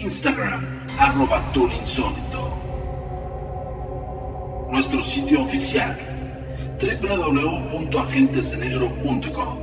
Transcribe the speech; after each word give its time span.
Instagram, 0.00 0.64
arroba 0.98 1.52
tour. 1.52 1.70
Nuestro 4.70 5.02
sitio 5.02 5.42
oficial, 5.42 5.98
www.agentesdenegro.com. 6.80 9.58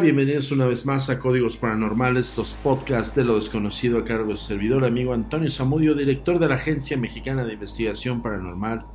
Bienvenidos 0.00 0.50
una 0.52 0.64
vez 0.66 0.86
más 0.86 1.10
a 1.10 1.20
Códigos 1.20 1.58
Paranormales, 1.58 2.34
los 2.38 2.54
podcasts 2.54 3.14
de 3.14 3.24
lo 3.24 3.36
desconocido 3.36 3.98
a 3.98 4.04
cargo 4.04 4.28
del 4.28 4.38
servidor 4.38 4.86
amigo 4.86 5.12
Antonio 5.12 5.50
Zamudio, 5.50 5.94
director 5.94 6.38
de 6.38 6.48
la 6.48 6.54
Agencia 6.54 6.96
Mexicana 6.96 7.44
de 7.44 7.52
Investigación 7.52 8.22
Paranormal, 8.22 8.86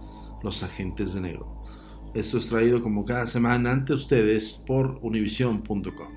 Los 0.43 0.63
Agentes 0.63 1.13
de 1.13 1.21
Negro. 1.21 1.60
Esto 2.13 2.39
es 2.39 2.49
traído 2.49 2.81
como 2.81 3.05
cada 3.05 3.25
semana 3.25 3.71
ante 3.71 3.93
ustedes 3.93 4.61
por 4.67 4.99
univision.com. 5.01 6.07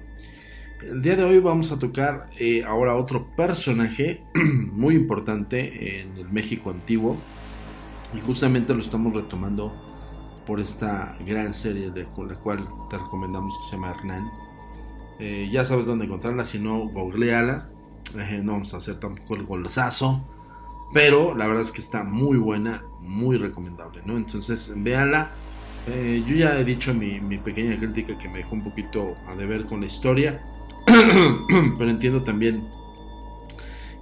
El 0.83 1.01
día 1.03 1.15
de 1.15 1.23
hoy 1.23 1.39
vamos 1.39 1.71
a 1.71 1.79
tocar 1.79 2.31
eh, 2.37 2.65
ahora 2.65 2.97
otro 2.97 3.29
personaje 3.37 4.21
muy 4.35 4.97
importante 4.97 6.01
en 6.01 6.17
el 6.17 6.29
México 6.31 6.71
antiguo 6.71 7.17
y 8.13 8.21
justamente 8.21 8.75
lo 8.75 8.81
estamos 8.81 9.15
retomando 9.15 9.73
por 10.49 10.59
esta 10.59 11.17
gran 11.25 11.55
serie 11.55 11.93
de 11.93 12.03
la 12.03 12.35
cual 12.41 12.67
te 12.91 12.99
recomendamos 12.99 13.57
que 13.59 13.71
se 13.71 13.77
llama 13.77 13.93
Hernán. 13.93 14.29
Eh, 15.21 15.49
ya 15.53 15.65
sabes 15.65 15.87
dónde 15.87 16.07
encontrarla, 16.07 16.45
si 16.45 16.59
no, 16.59 16.89
googleala. 16.89 17.69
Eh, 18.19 18.41
no 18.43 18.53
vamos 18.53 18.75
a 18.75 18.79
hacer 18.79 18.99
tampoco 18.99 19.37
el 19.37 19.45
golazo, 19.45 20.25
pero 20.93 21.37
la 21.37 21.47
verdad 21.47 21.63
es 21.63 21.71
que 21.71 21.81
está 21.81 22.03
muy 22.03 22.37
buena, 22.37 22.83
muy 23.01 23.37
recomendable, 23.37 24.03
¿no? 24.05 24.17
Entonces, 24.17 24.75
véanla. 24.77 25.31
Eh, 25.87 26.23
yo 26.27 26.35
ya 26.35 26.59
he 26.59 26.65
dicho 26.65 26.95
mi, 26.95 27.21
pequeña 27.39 27.79
crítica 27.79 28.19
que 28.19 28.29
me 28.29 28.39
dejó 28.39 28.55
un 28.55 28.65
poquito 28.65 29.17
a 29.27 29.35
deber 29.35 29.65
con 29.67 29.81
la 29.81 29.87
historia, 29.87 30.43
pero 30.87 31.91
entiendo 31.91 32.23
también 32.23 32.63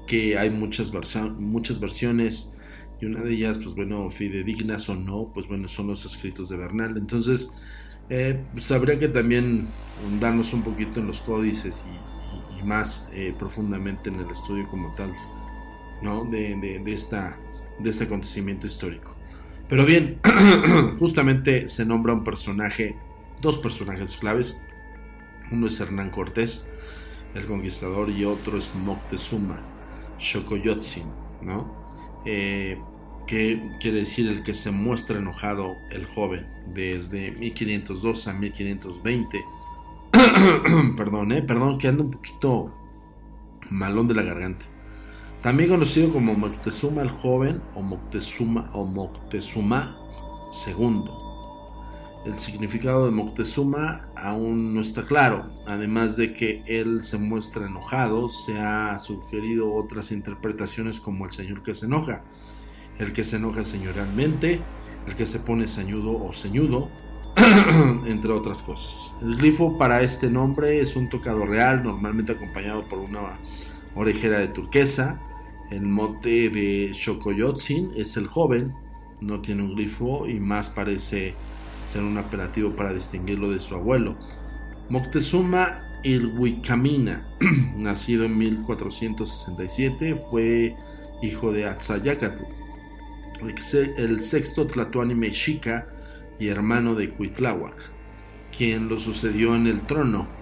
que 0.06 0.38
hay 0.38 0.50
muchas, 0.50 0.92
muchas 1.38 1.80
versiones 1.80 2.54
y 3.00 3.06
una 3.06 3.20
de 3.22 3.32
ellas, 3.32 3.58
pues 3.58 3.74
bueno, 3.74 4.08
fidedignas 4.10 4.88
o 4.88 4.94
no, 4.94 5.32
pues 5.34 5.48
bueno, 5.48 5.66
son 5.66 5.88
los 5.88 6.04
escritos 6.04 6.48
de 6.48 6.56
Bernal. 6.56 6.96
Entonces, 6.96 7.52
eh, 8.08 8.40
pues 8.52 8.70
habría 8.70 8.96
que 8.98 9.08
también 9.08 9.66
darnos 10.20 10.52
un 10.52 10.62
poquito 10.62 11.00
en 11.00 11.08
los 11.08 11.20
códices 11.20 11.84
y, 11.88 12.12
más 12.62 13.10
eh, 13.12 13.34
profundamente 13.36 14.08
en 14.08 14.20
el 14.20 14.30
estudio 14.30 14.68
como 14.68 14.94
tal, 14.94 15.12
¿no? 16.00 16.24
De, 16.26 16.80
esta, 16.86 17.36
de 17.80 17.90
este 17.90 18.04
acontecimiento 18.04 18.68
histórico. 18.68 19.16
Pero 19.72 19.86
bien, 19.86 20.20
justamente 20.98 21.66
se 21.66 21.86
nombra 21.86 22.12
un 22.12 22.24
personaje, 22.24 22.94
dos 23.40 23.56
personajes 23.56 24.18
claves. 24.18 24.60
Uno 25.50 25.66
es 25.66 25.80
Hernán 25.80 26.10
Cortés, 26.10 26.70
el 27.34 27.46
conquistador, 27.46 28.10
y 28.10 28.26
otro 28.26 28.58
es 28.58 28.74
Moctezuma, 28.74 29.62
Xocoyotzin, 30.18 31.06
¿no? 31.40 31.74
Eh, 32.26 32.78
que 33.26 33.62
quiere 33.80 34.00
decir 34.00 34.28
el 34.28 34.42
que 34.42 34.52
se 34.52 34.70
muestra 34.72 35.16
enojado, 35.16 35.74
el 35.90 36.04
joven, 36.04 36.46
desde 36.74 37.30
1502 37.30 38.28
a 38.28 38.34
1520. 38.34 39.40
perdón, 40.98 41.32
eh, 41.32 41.40
perdón, 41.40 41.78
que 41.78 41.88
ando 41.88 42.04
un 42.04 42.10
poquito 42.10 42.74
malón 43.70 44.06
de 44.06 44.16
la 44.16 44.22
garganta. 44.22 44.66
También 45.42 45.70
conocido 45.70 46.12
como 46.12 46.34
Moctezuma 46.34 47.02
el 47.02 47.10
Joven 47.10 47.60
o 47.74 47.82
Moctezuma 47.82 48.70
o 48.74 48.84
Moctezuma 48.84 49.98
II. 50.68 51.02
El 52.24 52.38
significado 52.38 53.06
de 53.06 53.10
Moctezuma 53.10 54.02
aún 54.14 54.72
no 54.72 54.80
está 54.80 55.02
claro, 55.02 55.46
además 55.66 56.16
de 56.16 56.34
que 56.34 56.62
él 56.66 57.02
se 57.02 57.18
muestra 57.18 57.66
enojado, 57.66 58.28
se 58.28 58.60
ha 58.60 58.96
sugerido 59.00 59.74
otras 59.74 60.12
interpretaciones 60.12 61.00
como 61.00 61.26
el 61.26 61.32
señor 61.32 61.64
que 61.64 61.74
se 61.74 61.86
enoja, 61.86 62.22
el 63.00 63.12
que 63.12 63.24
se 63.24 63.36
enoja 63.36 63.64
señorialmente, 63.64 64.60
el 65.08 65.16
que 65.16 65.26
se 65.26 65.40
pone 65.40 65.66
sañudo 65.66 66.24
o 66.24 66.32
ceñudo, 66.32 66.88
entre 68.06 68.30
otras 68.30 68.62
cosas. 68.62 69.12
El 69.20 69.34
glifo 69.38 69.76
para 69.76 70.02
este 70.02 70.30
nombre 70.30 70.80
es 70.80 70.94
un 70.94 71.08
tocado 71.08 71.44
real, 71.44 71.82
normalmente 71.82 72.30
acompañado 72.30 72.88
por 72.88 73.00
una 73.00 73.38
orejera 73.96 74.38
de 74.38 74.46
turquesa. 74.46 75.20
El 75.72 75.86
mote 75.86 76.50
de 76.50 76.92
Shokoyotzin 76.92 77.92
es 77.96 78.18
el 78.18 78.26
joven, 78.26 78.74
no 79.22 79.40
tiene 79.40 79.62
un 79.62 79.74
glifo 79.74 80.28
y 80.28 80.38
más 80.38 80.68
parece 80.68 81.34
ser 81.90 82.02
un 82.02 82.18
apelativo 82.18 82.76
para 82.76 82.92
distinguirlo 82.92 83.50
de 83.50 83.58
su 83.58 83.74
abuelo. 83.74 84.14
Moctezuma 84.90 85.80
Ilhuicamina, 86.02 87.26
nacido 87.78 88.26
en 88.26 88.36
1467, 88.36 90.22
fue 90.30 90.76
hijo 91.22 91.50
de 91.52 91.64
Atzayacatl, 91.64 92.44
el 93.96 94.20
sexto 94.20 94.66
Tlatoani 94.66 95.14
mexica 95.14 95.86
y 96.38 96.48
hermano 96.48 96.94
de 96.94 97.08
Cuitláhuac, 97.08 97.90
quien 98.54 98.90
lo 98.90 99.00
sucedió 99.00 99.54
en 99.54 99.66
el 99.68 99.86
trono. 99.86 100.41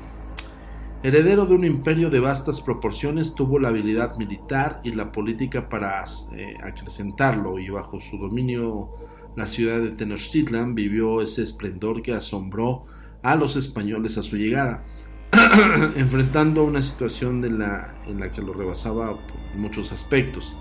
Heredero 1.03 1.47
de 1.47 1.55
un 1.55 1.65
imperio 1.65 2.11
de 2.11 2.21
vastas 2.21 2.61
proporciones, 2.61 3.35
tuvo 3.35 3.59
la 3.59 3.69
habilidad 3.69 4.17
militar 4.17 4.83
y 4.85 4.93
la 4.93 5.13
política 5.13 5.67
para 5.67 6.05
eh, 6.37 6.55
acrecentarlo 6.63 7.59
y 7.59 7.71
bajo 7.71 7.99
su 8.01 8.19
dominio 8.19 8.89
la 9.35 9.47
ciudad 9.47 9.81
de 9.81 9.93
Tenochtitlan 9.93 10.75
vivió 10.75 11.23
ese 11.23 11.43
esplendor 11.43 12.03
que 12.03 12.13
asombró 12.13 12.85
a 13.23 13.35
los 13.35 13.57
españoles 13.57 14.19
a 14.19 14.23
su 14.23 14.37
llegada, 14.37 14.85
enfrentando 15.97 16.65
una 16.65 16.83
situación 16.83 17.43
en 17.47 17.61
la 17.61 18.33
que 18.35 18.43
lo 18.43 18.53
rebasaba 18.53 19.17
en 19.55 19.61
muchos 19.61 19.93
aspectos, 19.93 20.55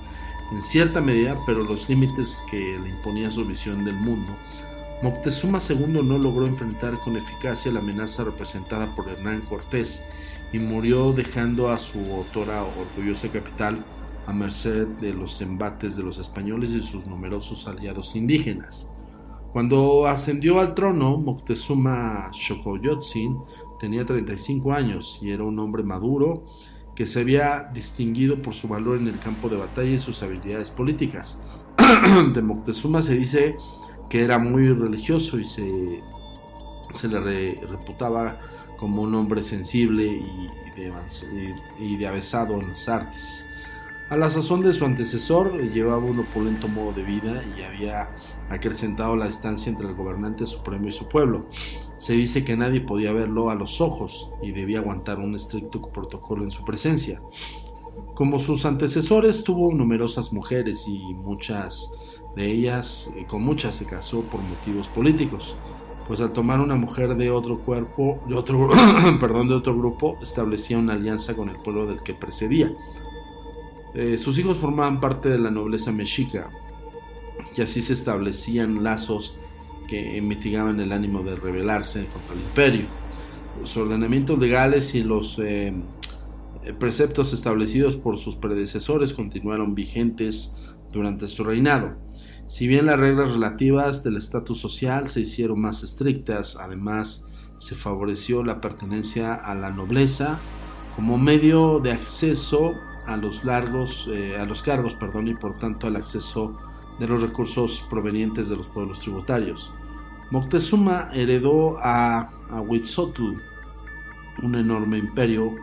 en 0.53 0.61
cierta 0.61 1.01
medida, 1.01 1.35
pero 1.45 1.65
los 1.65 1.89
límites 1.89 2.41
que 2.49 2.79
le 2.81 2.89
imponía 2.89 3.29
su 3.29 3.45
visión 3.45 3.83
del 3.83 3.95
mundo. 3.95 4.33
Moctezuma 5.01 5.59
II 5.67 6.01
no 6.03 6.17
logró 6.17 6.45
enfrentar 6.45 6.97
con 6.99 7.17
eficacia 7.17 7.71
la 7.71 7.79
amenaza 7.79 8.23
representada 8.23 8.93
por 8.95 9.09
Hernán 9.09 9.41
Cortés 9.41 10.05
y 10.51 10.59
murió 10.59 11.13
dejando 11.13 11.69
a 11.69 11.79
su 11.79 11.99
autora 11.99 12.63
orgullosa 12.63 13.29
capital 13.29 13.85
a 14.25 14.33
merced 14.33 14.87
de 14.99 15.13
los 15.13 15.41
embates 15.41 15.95
de 15.95 16.03
los 16.03 16.17
españoles 16.17 16.71
y 16.71 16.81
sus 16.81 17.05
numerosos 17.05 17.67
aliados 17.67 18.15
indígenas. 18.15 18.87
Cuando 19.51 20.05
ascendió 20.05 20.59
al 20.59 20.75
trono, 20.75 21.17
Moctezuma 21.17 22.29
Xocoyotzin 22.33 23.35
tenía 23.79 24.05
35 24.05 24.71
años 24.71 25.19
y 25.21 25.31
era 25.31 25.43
un 25.43 25.57
hombre 25.57 25.83
maduro 25.83 26.43
que 26.93 27.07
se 27.07 27.21
había 27.21 27.71
distinguido 27.73 28.41
por 28.41 28.53
su 28.53 28.67
valor 28.67 28.97
en 28.97 29.07
el 29.07 29.17
campo 29.17 29.49
de 29.49 29.57
batalla 29.57 29.89
y 29.89 29.97
sus 29.97 30.21
habilidades 30.21 30.69
políticas. 30.69 31.41
de 32.33 32.41
Moctezuma 32.41 33.01
se 33.01 33.15
dice 33.15 33.55
que 34.09 34.23
era 34.23 34.37
muy 34.37 34.71
religioso 34.73 35.39
y 35.39 35.45
se, 35.45 36.01
se 36.93 37.07
le 37.07 37.19
reputaba 37.61 38.37
como 38.79 39.01
un 39.01 39.13
hombre 39.15 39.43
sensible 39.43 40.05
y 40.05 41.97
de, 41.97 42.07
avesado 42.07 42.59
en 42.61 42.69
las 42.69 42.87
artes. 42.87 43.45
A 44.09 44.15
la 44.15 44.31
sazón 44.31 44.61
de 44.61 44.73
su 44.73 44.85
antecesor 44.85 45.61
llevaba 45.71 46.03
un 46.03 46.19
opulento 46.19 46.67
modo 46.67 46.93
de 46.93 47.03
vida 47.03 47.43
y 47.57 47.61
había 47.61 48.09
acrecentado 48.49 49.15
la 49.15 49.27
distancia 49.27 49.69
entre 49.69 49.87
el 49.87 49.93
gobernante 49.93 50.45
supremo 50.45 50.87
y 50.87 50.93
su 50.93 51.07
pueblo. 51.07 51.45
Se 51.99 52.13
dice 52.13 52.43
que 52.43 52.55
nadie 52.55 52.81
podía 52.81 53.11
verlo 53.11 53.49
a 53.49 53.55
los 53.55 53.81
ojos 53.81 54.29
y 54.41 54.51
debía 54.51 54.79
aguantar 54.79 55.19
un 55.19 55.35
estricto 55.35 55.81
protocolo 55.91 56.43
en 56.43 56.51
su 56.51 56.63
presencia. 56.63 57.21
Como 58.15 58.39
sus 58.39 58.65
antecesores 58.65 59.43
tuvo 59.43 59.73
numerosas 59.73 60.33
mujeres 60.33 60.85
y 60.87 61.13
muchas 61.15 61.91
de 62.35 62.49
ellas, 62.49 63.13
eh, 63.15 63.25
con 63.27 63.43
muchas 63.43 63.75
se 63.75 63.85
casó 63.85 64.21
por 64.21 64.41
motivos 64.41 64.87
políticos, 64.87 65.55
pues 66.09 66.21
al 66.21 66.33
tomar 66.33 66.59
una 66.59 66.73
mujer 66.73 67.13
de 67.13 67.29
otro 67.29 67.59
cuerpo, 67.59 68.19
de 68.27 68.33
otro, 68.33 68.71
perdón, 69.21 69.47
de 69.47 69.53
otro 69.53 69.77
grupo, 69.77 70.17
establecía 70.23 70.79
una 70.79 70.93
alianza 70.93 71.35
con 71.35 71.49
el 71.49 71.55
pueblo 71.57 71.85
del 71.85 72.01
que 72.01 72.15
precedía. 72.15 72.73
Eh, 73.93 74.17
sus 74.17 74.39
hijos 74.39 74.57
formaban 74.57 74.99
parte 74.99 75.29
de 75.29 75.37
la 75.37 75.51
nobleza 75.51 75.91
mexica 75.91 76.49
y 77.55 77.61
así 77.61 77.83
se 77.83 77.93
establecían 77.93 78.83
lazos 78.83 79.37
que 79.87 80.19
mitigaban 80.19 80.79
el 80.79 80.93
ánimo 80.93 81.21
de 81.21 81.35
rebelarse 81.35 82.07
contra 82.07 82.33
el 82.33 82.41
imperio. 82.41 82.85
Los 83.61 83.77
ordenamientos 83.77 84.39
legales 84.39 84.95
y 84.95 85.03
los 85.03 85.37
eh, 85.37 85.75
preceptos 86.79 87.33
establecidos 87.33 87.97
por 87.97 88.17
sus 88.17 88.35
predecesores 88.35 89.13
continuaron 89.13 89.75
vigentes 89.75 90.55
durante 90.91 91.27
su 91.27 91.43
reinado. 91.43 91.97
Si 92.49 92.67
bien 92.67 92.87
las 92.87 92.99
reglas 92.99 93.31
relativas 93.31 94.03
del 94.03 94.17
estatus 94.17 94.59
social 94.59 95.07
se 95.07 95.21
hicieron 95.21 95.61
más 95.61 95.83
estrictas, 95.83 96.57
además 96.59 97.29
se 97.57 97.75
favoreció 97.75 98.43
la 98.43 98.59
pertenencia 98.59 99.35
a 99.35 99.53
la 99.53 99.69
nobleza 99.69 100.39
como 100.95 101.19
medio 101.19 101.79
de 101.79 101.91
acceso 101.91 102.73
a 103.05 103.17
los 103.17 103.43
largos, 103.43 104.09
eh, 104.11 104.35
a 104.35 104.45
los 104.45 104.63
cargos, 104.63 104.95
perdón, 104.95 105.27
y 105.27 105.35
por 105.35 105.59
tanto 105.59 105.85
al 105.85 105.95
acceso 105.95 106.59
de 106.99 107.07
los 107.07 107.21
recursos 107.21 107.85
provenientes 107.87 108.49
de 108.49 108.57
los 108.57 108.67
pueblos 108.67 108.99
tributarios. 109.01 109.71
Moctezuma 110.31 111.11
heredó 111.13 111.77
a, 111.77 112.31
a 112.49 112.61
Huitzotl, 112.61 113.35
un 114.41 114.55
enorme 114.55 114.97
imperio, 114.97 115.53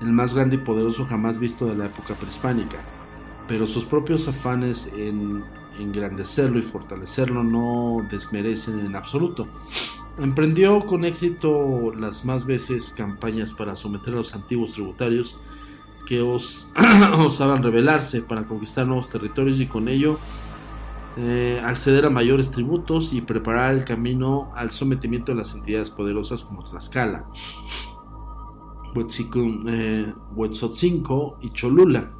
el 0.00 0.10
más 0.10 0.32
grande 0.32 0.56
y 0.56 0.60
poderoso 0.60 1.04
jamás 1.04 1.38
visto 1.38 1.66
de 1.66 1.76
la 1.76 1.84
época 1.84 2.14
prehispánica, 2.14 2.78
pero 3.46 3.66
sus 3.66 3.84
propios 3.84 4.26
afanes 4.26 4.90
en 4.96 5.42
engrandecerlo 5.80 6.58
y 6.58 6.62
fortalecerlo 6.62 7.42
no 7.42 8.06
desmerecen 8.10 8.80
en 8.80 8.96
absoluto. 8.96 9.46
Emprendió 10.18 10.80
con 10.86 11.04
éxito 11.04 11.92
las 11.98 12.24
más 12.24 12.46
veces 12.46 12.92
campañas 12.96 13.54
para 13.54 13.76
someter 13.76 14.14
a 14.14 14.18
los 14.18 14.34
antiguos 14.34 14.72
tributarios 14.72 15.38
que 16.06 16.20
os, 16.20 16.70
osaban 17.18 17.62
rebelarse 17.62 18.22
para 18.22 18.44
conquistar 18.44 18.86
nuevos 18.86 19.08
territorios 19.08 19.60
y 19.60 19.66
con 19.66 19.88
ello 19.88 20.18
eh, 21.16 21.60
acceder 21.64 22.06
a 22.06 22.10
mayores 22.10 22.50
tributos 22.50 23.12
y 23.12 23.20
preparar 23.20 23.74
el 23.74 23.84
camino 23.84 24.52
al 24.54 24.70
sometimiento 24.70 25.32
de 25.32 25.38
las 25.38 25.54
entidades 25.54 25.90
poderosas 25.90 26.44
como 26.44 26.62
Tlaxcala, 26.62 27.26
Huetzotzinco 30.34 31.38
y 31.40 31.50
Cholula, 31.50 32.10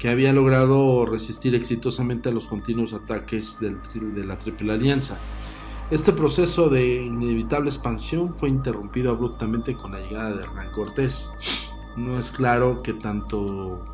que 0.00 0.08
había 0.08 0.32
logrado 0.32 1.06
resistir 1.06 1.54
exitosamente 1.54 2.30
a 2.30 2.32
los 2.32 2.46
continuos 2.46 2.92
ataques 2.92 3.60
de 3.60 4.24
la 4.24 4.36
Triple 4.38 4.72
Alianza. 4.72 5.18
Este 5.92 6.12
proceso 6.12 6.68
de 6.68 7.02
inevitable 7.02 7.68
expansión 7.68 8.34
fue 8.34 8.48
interrumpido 8.48 9.12
abruptamente 9.12 9.74
con 9.74 9.92
la 9.92 10.00
llegada 10.00 10.32
de 10.34 10.42
Hernán 10.44 10.72
Cortés 10.72 11.30
no 11.96 12.18
es 12.18 12.30
claro 12.30 12.82
que 12.82 12.92
tanto 12.92 13.84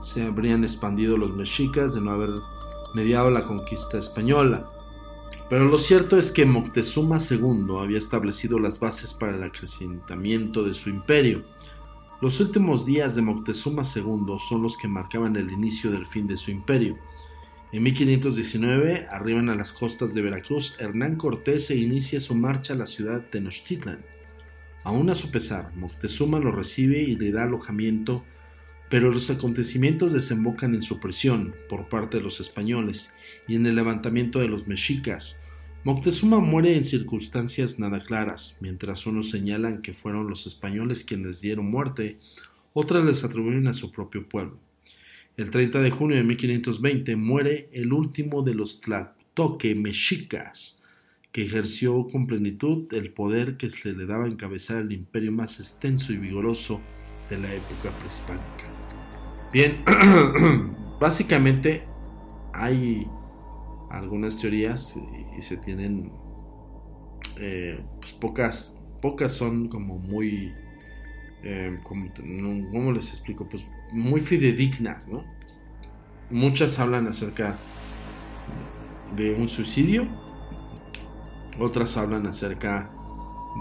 se 0.00 0.24
habrían 0.24 0.64
expandido 0.64 1.16
los 1.16 1.34
mexicas 1.34 1.94
de 1.94 2.00
no 2.00 2.12
haber 2.12 2.30
mediado 2.94 3.30
la 3.30 3.44
conquista 3.44 3.98
española. 3.98 4.66
Pero 5.48 5.64
lo 5.64 5.78
cierto 5.78 6.16
es 6.16 6.30
que 6.30 6.46
Moctezuma 6.46 7.18
II 7.18 7.78
había 7.80 7.98
establecido 7.98 8.58
las 8.58 8.78
bases 8.78 9.12
para 9.12 9.36
el 9.36 9.42
acrecentamiento 9.42 10.62
de 10.62 10.74
su 10.74 10.88
imperio. 10.88 11.42
Los 12.20 12.38
últimos 12.38 12.84
días 12.84 13.14
de 13.14 13.22
Moctezuma 13.22 13.82
II 13.82 14.36
son 14.46 14.62
los 14.62 14.76
que 14.76 14.86
marcaban 14.86 15.36
el 15.36 15.50
inicio 15.50 15.90
del 15.90 16.06
fin 16.06 16.26
de 16.26 16.36
su 16.36 16.50
imperio. 16.50 16.98
En 17.72 17.82
1519 17.82 19.06
arriban 19.10 19.48
a 19.48 19.54
las 19.54 19.72
costas 19.72 20.12
de 20.12 20.20
Veracruz 20.20 20.76
Hernán 20.78 21.16
Cortés 21.16 21.70
e 21.70 21.76
inicia 21.76 22.20
su 22.20 22.34
marcha 22.34 22.74
a 22.74 22.76
la 22.76 22.86
ciudad 22.86 23.22
de 23.22 23.28
Tenochtitlan. 23.28 24.04
Aún 24.84 25.08
a 25.08 25.14
su 25.14 25.30
pesar, 25.30 25.74
Moctezuma 25.76 26.38
lo 26.40 26.52
recibe 26.52 26.98
y 27.00 27.16
le 27.16 27.32
da 27.32 27.44
alojamiento, 27.44 28.22
pero 28.90 29.10
los 29.10 29.30
acontecimientos 29.30 30.12
desembocan 30.12 30.74
en 30.74 30.82
su 30.82 31.00
prisión 31.00 31.54
por 31.70 31.88
parte 31.88 32.18
de 32.18 32.22
los 32.22 32.38
españoles 32.38 33.14
y 33.48 33.54
en 33.54 33.64
el 33.64 33.76
levantamiento 33.76 34.40
de 34.40 34.48
los 34.48 34.66
mexicas. 34.66 35.40
Moctezuma 35.82 36.40
muere 36.40 36.76
en 36.76 36.84
circunstancias 36.84 37.78
nada 37.78 38.04
claras, 38.04 38.54
mientras 38.60 39.06
unos 39.06 39.30
señalan 39.30 39.80
que 39.80 39.94
fueron 39.94 40.28
los 40.28 40.46
españoles 40.46 41.04
quienes 41.04 41.40
dieron 41.40 41.70
muerte, 41.70 42.18
otras 42.74 43.02
les 43.02 43.24
atribuyen 43.24 43.66
a 43.66 43.72
su 43.72 43.90
propio 43.90 44.28
pueblo. 44.28 44.58
El 45.38 45.48
30 45.48 45.80
de 45.80 45.90
junio 45.90 46.18
de 46.18 46.24
1520 46.24 47.16
muere 47.16 47.70
el 47.72 47.94
último 47.94 48.42
de 48.42 48.54
los 48.54 48.82
Tlatoque 48.82 49.74
mexicas, 49.74 50.82
que 51.32 51.46
ejerció 51.46 52.08
con 52.08 52.26
plenitud 52.26 52.92
el 52.92 53.10
poder 53.10 53.56
que 53.56 53.70
se 53.70 53.94
le 53.94 54.04
daba 54.04 54.26
encabezar 54.26 54.82
el 54.82 54.92
imperio 54.92 55.32
más 55.32 55.60
extenso 55.60 56.12
y 56.12 56.18
vigoroso 56.18 56.82
de 57.30 57.38
la 57.38 57.54
época 57.54 57.90
prehispánica. 58.00 58.66
Bien, 59.50 59.82
básicamente 61.00 61.84
hay 62.52 63.06
algunas 63.90 64.38
teorías 64.38 64.96
y, 65.36 65.42
se 65.42 65.56
tienen 65.56 66.12
eh, 67.38 67.82
pues 68.00 68.12
pocas, 68.14 68.78
pocas 69.02 69.32
son 69.32 69.68
como 69.68 69.98
muy, 69.98 70.52
eh, 71.42 71.78
¿cómo 71.82 72.92
les 72.92 73.10
explico? 73.10 73.48
Pues 73.48 73.64
muy 73.92 74.20
fidedignas, 74.20 75.08
¿no? 75.08 75.24
Muchas 76.30 76.78
hablan 76.78 77.08
acerca 77.08 77.58
de 79.16 79.34
un 79.34 79.48
suicidio 79.48 80.06
otras 81.60 81.96
hablan 81.96 82.26
acerca 82.26 82.90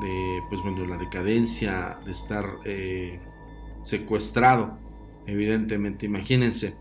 de, 0.02 0.40
pues 0.50 0.62
bueno, 0.62 0.86
la 0.86 0.98
decadencia, 0.98 1.98
de 2.06 2.12
estar 2.12 2.46
eh, 2.66 3.20
secuestrado, 3.84 4.78
evidentemente, 5.26 6.06
imagínense. 6.06 6.76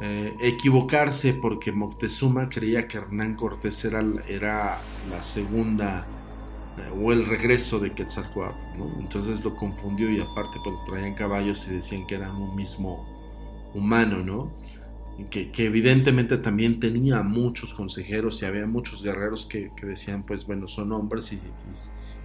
Eh, 0.00 0.36
equivocarse 0.40 1.34
porque 1.34 1.72
Moctezuma 1.72 2.48
creía 2.48 2.86
que 2.86 2.98
Hernán 2.98 3.34
Cortés 3.34 3.84
era, 3.84 4.04
era 4.28 4.78
la 5.10 5.24
segunda 5.24 6.06
eh, 6.78 7.02
o 7.02 7.10
el 7.12 7.26
regreso 7.26 7.80
de 7.80 7.92
Quetzalcoatl, 7.92 8.56
Entonces 9.00 9.42
lo 9.44 9.56
confundió 9.56 10.08
y 10.08 10.20
aparte 10.20 10.58
pues 10.62 10.76
traían 10.86 11.14
caballos 11.14 11.66
y 11.68 11.74
decían 11.74 12.06
que 12.06 12.14
eran 12.14 12.30
un 12.36 12.54
mismo 12.54 13.04
humano, 13.74 14.18
¿no? 14.18 14.52
Que, 15.30 15.50
que, 15.50 15.66
evidentemente 15.66 16.36
también 16.36 16.78
tenía 16.78 17.22
muchos 17.22 17.74
consejeros 17.74 18.40
y 18.40 18.44
había 18.44 18.66
muchos 18.66 19.02
guerreros 19.02 19.46
que, 19.46 19.72
decían, 19.82 20.22
pues 20.22 20.46
bueno, 20.46 20.68
son 20.68 20.92
hombres 20.92 21.32
y, 21.32 21.40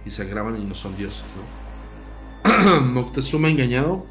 y, 0.06 0.10
se 0.12 0.22
agravan 0.22 0.62
y 0.62 0.64
no 0.64 0.76
son 0.76 0.96
dioses, 0.96 1.24
¿no? 2.44 2.80
Moctezuma 2.92 3.50
engañado 3.50 4.06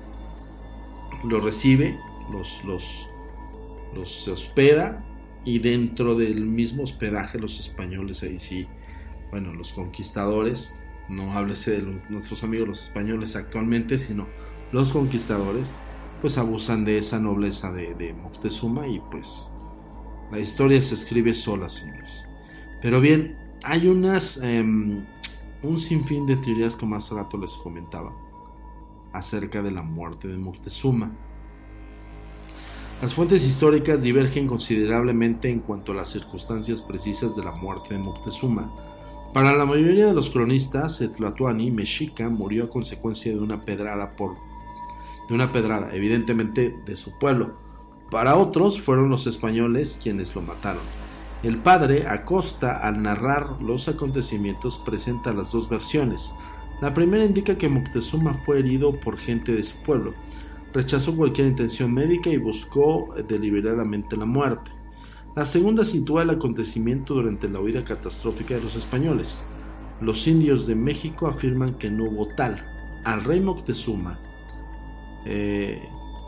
lo 1.23 1.39
recibe, 1.39 1.97
los, 2.29 2.61
los, 2.65 3.07
los 3.93 4.27
hospeda 4.27 5.03
y 5.45 5.59
dentro 5.59 6.15
del 6.15 6.45
mismo 6.45 6.83
hospedaje 6.83 7.39
los 7.39 7.59
españoles 7.59 8.23
ahí 8.23 8.37
sí 8.37 8.67
bueno, 9.33 9.51
los 9.51 9.73
conquistadores, 9.73 10.75
no 11.09 11.33
háblese 11.33 11.81
de 11.81 12.01
nuestros 12.07 12.43
amigos 12.43 12.67
los 12.67 12.83
españoles 12.83 13.35
actualmente, 13.35 13.97
sino 13.97 14.27
los 14.71 14.91
conquistadores, 14.91 15.73
pues 16.21 16.37
abusan 16.37 16.85
de 16.85 16.99
esa 16.99 17.17
nobleza 17.17 17.73
de, 17.73 18.13
Moctezuma 18.13 18.87
y 18.87 19.01
pues 19.09 19.47
la 20.31 20.37
historia 20.37 20.79
se 20.83 20.93
escribe 20.93 21.33
sola, 21.33 21.67
señores. 21.67 22.29
Pero 22.79 23.01
bien, 23.01 23.35
hay 23.63 23.87
unas, 23.87 24.37
em, 24.43 25.03
un 25.63 25.79
sinfín 25.79 26.27
de 26.27 26.35
teorías 26.35 26.75
como 26.75 26.95
hace 26.95 27.15
rato 27.15 27.35
les 27.39 27.53
comentaba 27.53 28.13
acerca 29.13 29.63
de 29.63 29.71
la 29.71 29.81
muerte 29.81 30.27
de 30.27 30.37
Moctezuma. 30.37 31.11
Las 33.03 33.15
fuentes 33.15 33.43
históricas 33.43 34.01
divergen 34.01 34.47
considerablemente 34.47 35.49
en 35.49 35.59
cuanto 35.59 35.91
a 35.91 35.95
las 35.95 36.09
circunstancias 36.09 36.81
precisas 36.81 37.35
de 37.35 37.43
la 37.43 37.51
muerte 37.51 37.95
de 37.95 37.99
Moctezuma 37.99 38.71
para 39.33 39.51
la 39.51 39.65
mayoría 39.65 40.05
de 40.05 40.13
los 40.13 40.29
cronistas, 40.29 41.01
el 41.01 41.11
Tlatuani 41.11 41.69
mexica 41.69 42.29
murió 42.29 42.63
a 42.63 42.69
consecuencia 42.69 43.33
de 43.33 43.39
una 43.39 43.65
pedrada 43.65 44.15
por 44.15 44.37
de 45.27 45.35
una 45.35 45.51
pedrada, 45.51 45.93
evidentemente 45.93 46.73
de 46.85 46.95
su 46.95 47.19
pueblo. 47.19 47.55
Para 48.09 48.37
otros 48.37 48.79
fueron 48.79 49.09
los 49.09 49.27
españoles 49.27 49.99
quienes 50.01 50.33
lo 50.33 50.41
mataron. 50.41 50.83
El 51.43 51.57
padre 51.57 52.07
Acosta, 52.07 52.77
al 52.77 53.03
narrar 53.03 53.61
los 53.61 53.89
acontecimientos, 53.89 54.81
presenta 54.85 55.33
las 55.33 55.51
dos 55.51 55.67
versiones. 55.67 56.31
La 56.79 56.93
primera 56.93 57.25
indica 57.25 57.57
que 57.57 57.67
Moctezuma 57.67 58.33
fue 58.45 58.59
herido 58.59 58.93
por 58.95 59.17
gente 59.17 59.51
de 59.51 59.65
su 59.65 59.75
pueblo. 59.83 60.13
Rechazó 60.73 61.15
cualquier 61.15 61.47
intención 61.47 61.93
médica 61.93 62.29
y 62.29 62.37
buscó 62.37 63.13
deliberadamente 63.27 64.17
la 64.17 64.25
muerte. 64.25 64.71
La 65.35 65.45
segunda 65.45 65.85
sitúa 65.85 66.23
el 66.23 66.31
acontecimiento 66.31 67.13
durante 67.15 67.49
la 67.49 67.59
huida 67.59 67.83
catastrófica 67.83 68.55
de 68.55 68.61
los 68.61 68.75
españoles. 68.75 69.43
Los 70.01 70.27
indios 70.27 70.67
de 70.67 70.75
México 70.75 71.27
afirman 71.27 71.77
que 71.77 71.89
no 71.89 72.05
hubo 72.05 72.27
tal. 72.35 72.65
Al 73.03 73.23
rey 73.23 73.39
Moctezuma 73.39 74.19
eh, 75.25 75.81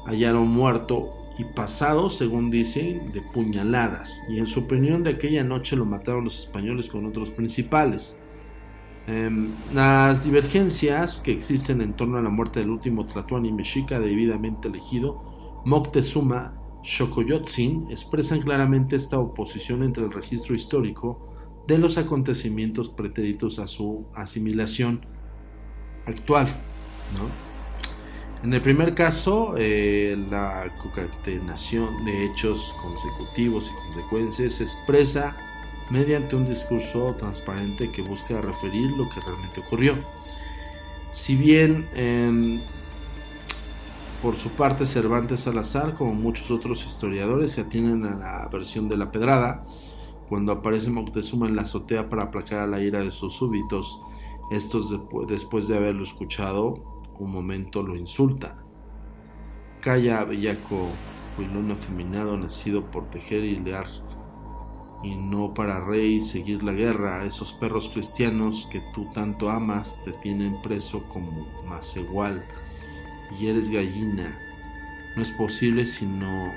hallaron 0.05 0.47
muerto 0.47 1.13
y 1.37 1.43
pasado, 1.43 2.09
según 2.09 2.49
dicen, 2.49 3.11
de 3.11 3.21
puñaladas. 3.21 4.21
Y 4.29 4.39
en 4.39 4.45
su 4.45 4.61
opinión 4.61 5.03
de 5.03 5.11
aquella 5.11 5.43
noche 5.43 5.75
lo 5.75 5.85
mataron 5.85 6.25
los 6.25 6.39
españoles 6.39 6.87
con 6.87 7.05
otros 7.05 7.29
principales. 7.29 8.19
Em, 9.07 9.49
las 9.73 10.23
divergencias 10.23 11.21
que 11.21 11.31
existen 11.31 11.81
en 11.81 11.93
torno 11.93 12.17
a 12.17 12.21
la 12.21 12.29
muerte 12.29 12.59
del 12.59 12.71
último 12.71 13.05
Tlatuani 13.05 13.51
mexica 13.51 13.99
debidamente 13.99 14.67
elegido, 14.67 15.61
Moctezuma 15.65 16.53
Xocoyotzin 16.83 17.87
expresan 17.91 18.41
claramente 18.41 18.95
esta 18.95 19.19
oposición 19.19 19.83
entre 19.83 20.03
el 20.03 20.11
registro 20.11 20.55
histórico 20.55 21.19
de 21.67 21.77
los 21.77 21.97
acontecimientos 21.97 22.89
pretéritos 22.89 23.59
a 23.59 23.67
su 23.67 24.05
asimilación 24.15 25.01
actual. 26.05 26.55
En 28.43 28.53
el 28.53 28.61
primer 28.61 28.93
caso, 28.93 29.55
eh, 29.57 30.17
la 30.29 30.71
concatenación 30.81 32.05
de 32.05 32.25
hechos 32.25 32.75
consecutivos 32.81 33.71
y 33.71 33.87
consecuencias 33.87 34.53
se 34.53 34.63
expresa 34.63 35.35
mediante 35.89 36.35
un 36.35 36.47
discurso 36.47 37.15
transparente 37.15 37.91
que 37.91 38.01
busca 38.01 38.41
referir 38.41 38.91
lo 38.91 39.09
que 39.09 39.19
realmente 39.21 39.61
ocurrió. 39.61 39.95
Si 41.11 41.35
bien 41.35 41.87
em, 41.93 42.59
por 44.21 44.35
su 44.37 44.49
parte, 44.49 44.85
Cervantes 44.85 45.41
Salazar, 45.41 45.95
como 45.95 46.13
muchos 46.13 46.49
otros 46.49 46.85
historiadores, 46.85 47.51
se 47.51 47.61
atienen 47.61 48.05
a 48.05 48.15
la 48.15 48.49
versión 48.51 48.89
de 48.89 48.97
la 48.97 49.11
pedrada, 49.11 49.63
cuando 50.27 50.51
aparece 50.51 50.89
Moctezuma 50.89 51.47
en 51.47 51.55
la 51.55 51.61
azotea 51.61 52.09
para 52.09 52.23
aplacar 52.23 52.61
a 52.61 52.67
la 52.67 52.81
ira 52.81 53.01
de 53.01 53.11
sus 53.11 53.35
súbitos. 53.35 54.01
Estos, 54.49 54.99
después 55.27 55.67
de 55.67 55.77
haberlo 55.77 56.03
escuchado, 56.03 56.79
un 57.19 57.31
momento 57.31 57.83
lo 57.83 57.95
insulta. 57.95 58.57
Calla, 59.81 60.23
bellaco, 60.23 60.87
huilón 61.37 61.71
afeminado, 61.71 62.35
nacido 62.35 62.85
por 62.85 63.09
tejer 63.11 63.43
y 63.43 63.59
lear, 63.59 63.87
y 65.05 65.13
no 65.15 65.53
para 65.53 65.85
rey 65.85 66.19
seguir 66.19 66.63
la 66.63 66.73
guerra. 66.73 67.25
Esos 67.25 67.53
perros 67.53 67.89
cristianos 67.93 68.67
que 68.71 68.81
tú 68.93 69.05
tanto 69.13 69.51
amas 69.51 70.03
te 70.03 70.11
tienen 70.11 70.59
preso 70.63 71.07
como 71.09 71.45
más 71.67 71.95
igual 71.95 72.43
y 73.39 73.47
eres 73.47 73.69
gallina. 73.69 74.35
No 75.15 75.21
es 75.21 75.29
posible 75.31 75.85
si 75.85 76.07
no, 76.07 76.51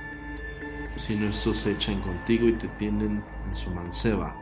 si 0.97 1.15
no 1.15 1.31
se 1.33 1.73
echan 1.73 2.01
contigo 2.01 2.49
y 2.49 2.53
te 2.53 2.69
tienen 2.79 3.23
en 3.49 3.55
su 3.55 3.71
manceba. 3.71 4.35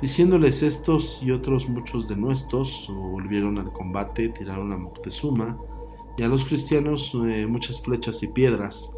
Diciéndoles 0.00 0.64
estos 0.64 1.20
y 1.22 1.30
otros 1.30 1.68
muchos 1.68 2.08
de 2.08 2.16
nuestros 2.16 2.88
volvieron 2.88 3.56
al 3.58 3.72
combate, 3.72 4.30
tiraron 4.30 4.72
a 4.72 4.76
Moctezuma 4.76 5.56
y 6.18 6.24
a 6.24 6.28
los 6.28 6.44
cristianos 6.44 7.16
eh, 7.28 7.46
muchas 7.46 7.80
flechas 7.80 8.20
y 8.24 8.26
piedras. 8.26 8.92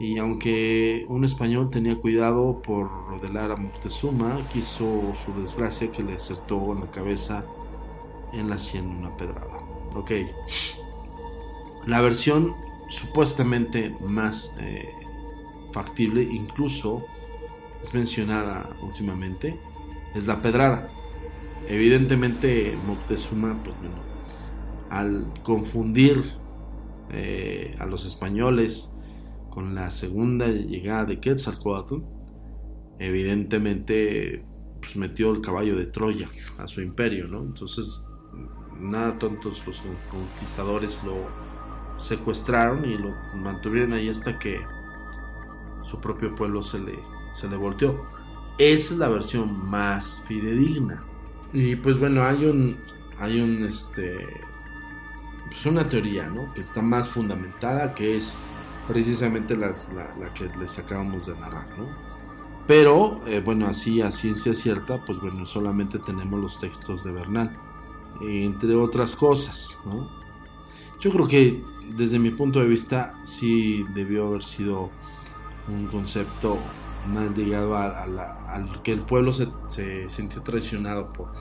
Y 0.00 0.18
aunque 0.18 1.06
un 1.08 1.24
español 1.24 1.70
tenía 1.70 1.96
cuidado 1.96 2.60
por 2.60 2.90
rodelar 3.08 3.52
a 3.52 3.56
Moctezuma, 3.56 4.40
quiso 4.52 5.14
su 5.24 5.40
desgracia 5.40 5.92
que 5.92 6.02
le 6.02 6.14
acertó 6.14 6.72
en 6.72 6.80
la 6.80 6.90
cabeza 6.90 7.44
en 8.32 8.50
la 8.50 8.58
sien 8.58 8.88
una 8.88 9.14
pedrada. 9.16 9.60
Ok, 9.94 10.10
la 11.86 12.00
versión 12.00 12.54
supuestamente 12.88 13.94
más 14.00 14.56
eh, 14.60 14.88
factible, 15.72 16.22
incluso 16.22 17.04
es 17.82 17.92
mencionada 17.94 18.68
últimamente, 18.82 19.58
es 20.14 20.26
la 20.26 20.40
pedrada. 20.40 20.88
Evidentemente 21.68 22.76
Moctezuma, 22.86 23.56
pues 23.64 23.76
bueno, 23.78 23.96
al 24.90 25.26
confundir 25.42 26.32
eh, 27.10 27.76
a 27.78 27.86
los 27.86 28.04
españoles 28.04 28.91
con 29.52 29.74
la 29.74 29.90
segunda 29.90 30.46
llegada 30.46 31.04
de 31.04 31.20
Quetzalcoatl, 31.20 31.96
evidentemente 32.98 34.44
pues 34.80 34.96
metió 34.96 35.30
el 35.30 35.42
caballo 35.42 35.76
de 35.76 35.86
Troya 35.86 36.30
a 36.56 36.66
su 36.66 36.80
imperio, 36.80 37.28
¿no? 37.28 37.42
Entonces, 37.42 38.02
nada 38.80 39.18
tontos 39.18 39.62
los 39.66 39.82
conquistadores 40.10 41.04
lo, 41.04 41.26
secuestraron 41.98 42.84
y 42.84 42.96
lo 42.96 43.10
mantuvieron 43.36 43.92
ahí 43.92 44.08
hasta 44.08 44.38
que 44.38 44.60
su 45.82 46.00
propio 46.00 46.34
pueblo 46.34 46.62
se 46.62 46.80
le, 46.80 46.98
se 47.34 47.46
le 47.46 47.56
volteó. 47.56 48.02
Esa 48.58 48.94
es 48.94 48.98
la 48.98 49.08
versión 49.08 49.68
más 49.68 50.24
fidedigna. 50.26 51.02
Y 51.52 51.76
pues 51.76 51.98
bueno, 51.98 52.24
hay 52.24 52.46
un, 52.46 52.76
hay 53.18 53.40
un, 53.40 53.64
este, 53.64 54.26
pues 55.46 55.66
una 55.66 55.86
teoría, 55.86 56.26
¿no? 56.26 56.52
Que 56.54 56.62
está 56.62 56.80
más 56.80 57.08
fundamentada, 57.08 57.94
que 57.94 58.16
es 58.16 58.38
precisamente 58.88 59.56
la, 59.56 59.72
la, 60.18 60.34
que 60.34 60.50
les 60.58 60.78
acabamos 60.78 61.26
de 61.26 61.34
narrar, 61.34 61.66
¿no? 61.78 61.86
Pero, 62.66 63.20
eh, 63.26 63.42
bueno, 63.44 63.66
así 63.66 64.00
a 64.02 64.12
ciencia 64.12 64.54
cierta, 64.54 65.04
pues 65.04 65.20
bueno, 65.20 65.46
solamente 65.46 65.98
tenemos 65.98 66.40
los 66.40 66.60
textos 66.60 67.02
de 67.04 67.12
Bernal, 67.12 67.56
entre 68.20 68.76
otras 68.76 69.16
cosas, 69.16 69.78
¿no? 69.84 70.08
Yo 71.00 71.10
creo 71.10 71.26
que 71.26 71.64
desde 71.96 72.18
mi 72.18 72.30
punto 72.30 72.60
de 72.60 72.68
vista, 72.68 73.14
sí 73.24 73.84
debió 73.94 74.28
haber 74.28 74.44
sido 74.44 74.90
un 75.68 75.86
concepto 75.86 76.58
más 77.12 77.36
ligado 77.36 77.76
al 77.76 78.82
que 78.82 78.92
el 78.92 79.00
pueblo 79.00 79.32
se, 79.32 80.08
sintió 80.08 80.42
traicionado 80.42 81.12
por, 81.12 81.32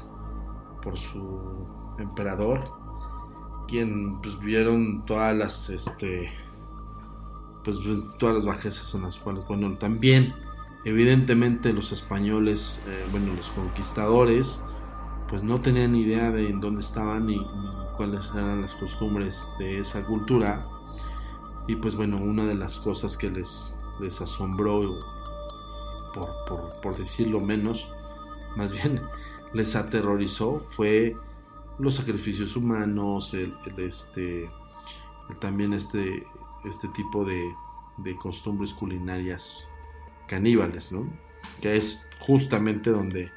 por 0.81 0.98
su 0.98 1.67
emperador, 2.00 2.63
quien 3.67 4.19
pues 4.21 4.39
vieron 4.39 5.05
todas 5.05 5.36
las 5.36 5.69
este 5.69 6.31
pues 7.63 7.77
todas 8.18 8.36
las 8.36 8.46
bajezas 8.46 8.94
en 8.96 9.03
las 9.03 9.18
cuales 9.18 9.46
bueno 9.48 9.77
también 9.77 10.34
Evidentemente 10.84 11.74
los 11.74 11.91
españoles, 11.91 12.82
eh, 12.88 13.06
bueno, 13.12 13.34
los 13.36 13.50
conquistadores, 13.50 14.63
pues 15.30 15.44
no 15.44 15.62
tenían 15.62 15.96
idea 15.96 16.32
de 16.32 16.50
en 16.50 16.60
dónde 16.60 16.82
estaban 16.82 17.27
ni, 17.27 17.39
cuáles 17.96 18.25
eran 18.34 18.62
las 18.62 18.74
costumbres 18.74 19.48
de 19.60 19.80
esa 19.80 20.03
cultura. 20.03 20.65
Y 21.68 21.75
pues 21.75 21.96
bueno, 21.96 22.18
una 22.18 22.46
de 22.46 22.56
las 22.56 22.80
cosas 22.80 23.15
que 23.15 23.30
les, 23.30 23.75
asombró, 24.20 24.98
por, 26.15 26.82
por 26.82 26.98
decirlo 26.98 27.39
menos, 27.39 27.88
más 28.56 28.72
bien 28.72 29.01
les 29.53 29.75
aterrorizó, 29.75 30.65
fue 30.72 31.15
los 31.77 31.94
sacrificios 31.94 32.56
humanos, 32.56 33.36
el, 33.36 33.53
este, 33.77 34.50
también 35.39 35.74
este, 35.74 36.25
este 36.65 36.88
tipo 36.89 37.25
de, 37.25 37.44
de 37.98 38.15
costumbres 38.15 38.74
culinarias 38.74 39.65
caníbales, 40.27 40.91
¿no? 40.91 41.12
Que 41.62 41.75
es 41.75 42.10
justamente 42.20 42.89
donde 42.89 43.32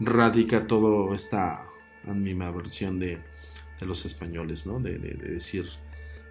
radica 0.00 0.66
toda 0.66 1.14
esta 1.14 1.66
animaversión 2.06 2.98
de, 2.98 3.20
de 3.80 3.86
los 3.86 4.04
españoles, 4.04 4.66
¿no? 4.66 4.80
De, 4.80 4.98
decir, 4.98 5.68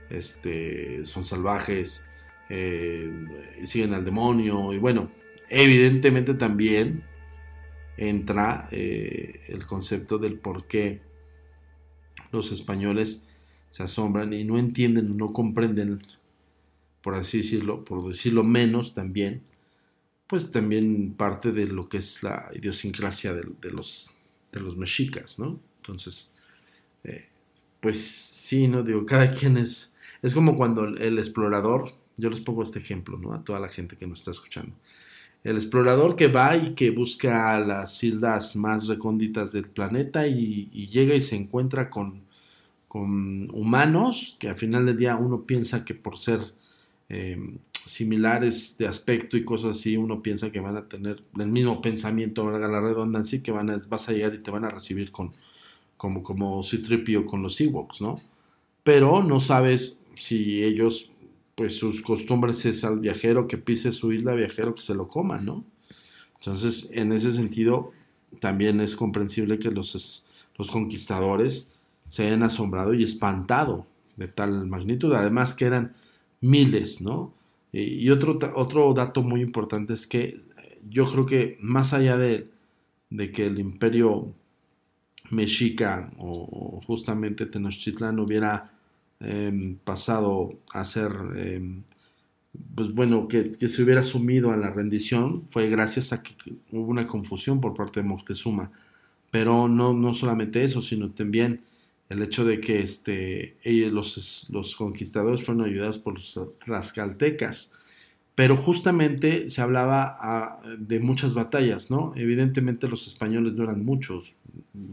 este, 0.10 1.06
son 1.06 1.26
salvajes, 1.26 2.06
eh, 2.50 3.12
siguen 3.64 3.94
al 3.94 4.06
demonio, 4.06 4.74
y 4.74 4.78
bueno, 4.78 5.10
evidentemente 5.50 6.34
también 6.34 7.04
entra 7.98 8.68
eh, 8.72 9.42
el 9.48 9.66
concepto 9.66 10.18
del 10.18 10.40
por 10.40 10.66
qué 10.68 11.02
los 12.32 12.52
españoles 12.52 13.28
se 13.70 13.84
asombran 13.84 14.34
y 14.34 14.44
no 14.44 14.58
entienden, 14.58 15.18
no 15.18 15.34
comprenden, 15.34 16.04
por 17.04 17.16
así 17.16 17.40
decirlo, 17.40 17.84
por 17.84 18.08
decirlo 18.08 18.44
menos 18.44 18.94
también, 18.94 19.44
pues 20.26 20.52
también 20.52 21.14
parte 21.14 21.52
de 21.52 21.68
lo 21.68 21.90
que 21.90 21.98
es 21.98 22.24
la 22.24 22.50
idiosincrasia 22.56 23.34
de, 23.34 23.72
los, 23.72 24.16
de 24.52 24.60
los 24.62 24.78
mexicas, 24.78 25.38
¿no? 25.38 25.60
Entonces, 25.82 26.34
eh, 27.04 27.28
pues 27.82 28.02
sí, 28.02 28.68
¿no? 28.70 28.82
Digo, 28.84 29.06
cada 29.06 29.30
quien 29.32 29.58
es, 29.58 29.96
es 30.22 30.34
como 30.34 30.56
cuando 30.56 30.86
el, 30.86 31.20
explorador, 31.20 31.94
yo 32.16 32.30
les 32.30 32.40
pongo 32.40 32.64
este 32.64 32.80
ejemplo, 32.80 33.18
¿no? 33.18 33.34
A 33.34 33.44
toda 33.44 33.60
la 33.60 33.68
gente 33.68 33.98
que 33.98 34.08
nos 34.08 34.20
está 34.20 34.32
escuchando. 34.32 34.74
El 35.44 35.58
explorador 35.58 36.16
que 36.16 36.30
va 36.30 36.56
y 36.56 36.74
que 36.74 36.90
busca 36.92 37.60
las 37.60 38.02
islas 38.02 38.56
más 38.56 38.88
recónditas 38.88 39.52
del 39.52 39.68
planeta 39.68 40.26
y, 40.26 40.70
llega 40.88 41.16
y 41.16 41.22
se 41.22 41.36
encuentra 41.36 41.90
con, 41.90 42.22
con, 42.88 43.50
humanos 43.52 44.38
que 44.40 44.48
al 44.48 44.56
final 44.56 44.86
del 44.86 44.98
día 44.98 45.18
uno 45.18 45.42
piensa 45.42 45.84
que 45.84 45.94
por 45.94 46.18
ser 46.18 46.54
eh, 47.14 47.38
similares 47.72 48.76
de 48.80 48.88
aspecto 48.88 49.38
y 49.38 49.46
cosas 49.46 49.78
así, 49.78 49.98
uno 49.98 50.24
piensa 50.24 50.52
que 50.52 50.60
van 50.60 50.78
a 50.78 50.88
tener 50.88 51.24
el 51.38 51.48
mismo 51.48 51.80
pensamiento, 51.80 52.44
valga 52.44 52.68
la 52.68 52.82
redundancia, 52.82 53.44
que 53.44 53.52
van 53.52 53.70
a, 53.70 53.80
vas 53.88 54.10
a 54.10 54.14
llegar 54.14 54.34
y 54.34 54.42
te 54.42 54.50
van 54.50 54.66
a 54.66 54.72
recibir 54.72 55.12
con, 55.12 55.32
como, 55.96 56.24
como 56.24 56.64
Citripio 56.64 57.26
con 57.26 57.44
los 57.44 57.60
Ewoks, 57.62 58.02
¿no? 58.02 58.20
Pero 58.84 59.22
no 59.22 59.40
sabes 59.40 60.04
si 60.16 60.64
ellos, 60.64 61.12
pues 61.56 61.78
sus 61.78 62.02
costumbres 62.02 62.66
es 62.66 62.84
al 62.84 63.00
viajero 63.00 63.48
que 63.48 63.58
pise 63.60 63.92
su 63.92 64.12
isla, 64.12 64.34
viajero 64.34 64.74
que 64.74 64.82
se 64.82 64.96
lo 64.96 65.08
coma, 65.08 65.38
¿no? 65.38 65.64
Entonces, 66.40 66.92
en 66.94 67.14
ese 67.14 67.32
sentido, 67.32 67.92
también 68.40 68.82
es 68.82 68.96
comprensible 68.96 69.60
que 69.60 69.70
los, 69.70 70.26
los 70.58 70.72
conquistadores 70.72 71.76
se 72.10 72.26
hayan 72.26 72.44
asombrado 72.44 72.94
y 72.96 73.04
espantado 73.04 73.86
de 74.18 74.28
tal 74.28 74.66
magnitud, 74.68 75.14
además 75.14 75.54
que 75.54 75.66
eran 75.66 75.94
miles, 76.44 77.02
¿no? 77.02 77.34
Y 77.72 78.10
otro, 78.12 78.38
otro 78.56 78.94
dato 78.94 79.24
muy 79.24 79.42
importante 79.42 79.94
es 79.94 80.06
que 80.06 80.42
yo 80.88 81.10
creo 81.12 81.26
que 81.26 81.58
más 81.62 81.94
allá 81.94 82.18
de, 82.18 82.50
que 83.34 83.48
el 83.48 83.60
imperio 83.60 84.34
mexica 85.32 86.12
o, 86.18 86.82
justamente 86.86 87.46
Tenochtitlan 87.46 88.20
hubiera 88.20 88.72
em, 89.20 89.78
pasado 89.78 90.60
a 90.72 90.86
ser, 90.86 91.12
em, 91.36 91.84
pues 92.76 92.94
bueno, 92.94 93.28
que, 93.28 93.56
se 93.68 93.84
hubiera 93.84 94.04
sumido 94.04 94.52
a 94.52 94.58
la 94.58 94.70
rendición, 94.70 95.48
fue 95.50 95.70
gracias 95.70 96.14
a 96.14 96.22
que 96.22 96.34
hubo 96.72 96.88
una 96.88 97.08
confusión 97.08 97.62
por 97.62 97.74
parte 97.74 98.02
de 98.02 98.08
Moctezuma. 98.08 98.72
Pero 99.32 99.68
no, 99.68 99.94
no 99.94 100.14
solamente 100.14 100.64
eso, 100.64 100.82
sino 100.82 101.10
también 101.10 101.62
el 102.10 102.22
hecho 102.22 102.46
de 102.46 102.60
que 102.60 102.82
este, 102.82 103.58
ellos, 103.64 104.48
los, 104.50 104.76
conquistadores 104.76 105.44
fueron 105.44 105.66
ayudados 105.66 105.98
por 105.98 106.16
los 106.16 106.40
tlaxcaltecas. 106.64 107.74
Pero 108.36 108.58
justamente 108.58 109.48
se 109.48 109.62
hablaba 109.62 110.18
ah, 110.20 110.62
de 110.78 111.00
muchas 111.00 111.36
batallas, 111.36 111.92
¿no? 111.92 112.14
Evidentemente 112.16 112.88
los 112.88 113.08
españoles 113.08 113.54
no 113.54 113.64
eran 113.64 113.86
muchos, 113.86 114.34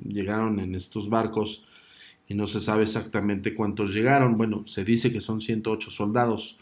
llegaron 0.07 0.61
en 0.61 0.75
estos 0.75 1.09
barcos 1.09 1.65
y 2.29 2.35
no 2.35 2.47
se 2.47 2.61
sabe 2.61 2.83
exactamente 2.83 3.55
cuántos 3.55 3.95
llegaron. 3.95 4.37
Bueno, 4.37 4.65
se 4.67 4.85
dice 4.85 5.11
que 5.11 5.23
son 5.23 5.41
108 5.41 5.91
soldados 5.91 6.59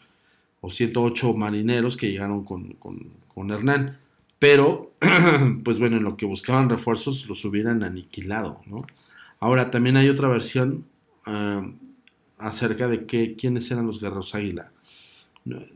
o 0.61 0.71
108 0.71 1.35
marineros 1.35 1.97
que 1.97 2.11
llegaron 2.11 2.45
con, 2.45 2.75
con 2.75 3.51
Hernán. 3.51 3.99
Pero, 4.39 4.93
pues 5.65 5.79
bueno, 5.79 5.97
en 5.97 6.05
lo 6.05 6.17
que 6.17 6.27
buscaban 6.27 6.69
refuerzos 6.71 7.29
los 7.29 7.45
hubieran 7.45 7.83
aniquilado, 7.83 8.61
¿no? 8.67 8.87
Ahora, 9.41 9.71
también 9.71 9.97
hay 9.97 10.09
otra 10.09 10.29
versión 10.29 10.85
ah, 11.27 11.69
acerca 12.39 12.89
de 12.89 13.07
que, 13.07 13.37
quiénes 13.37 13.71
eran 13.71 13.87
los 13.87 14.01
guerreros 14.01 14.35
águila. 14.35 14.73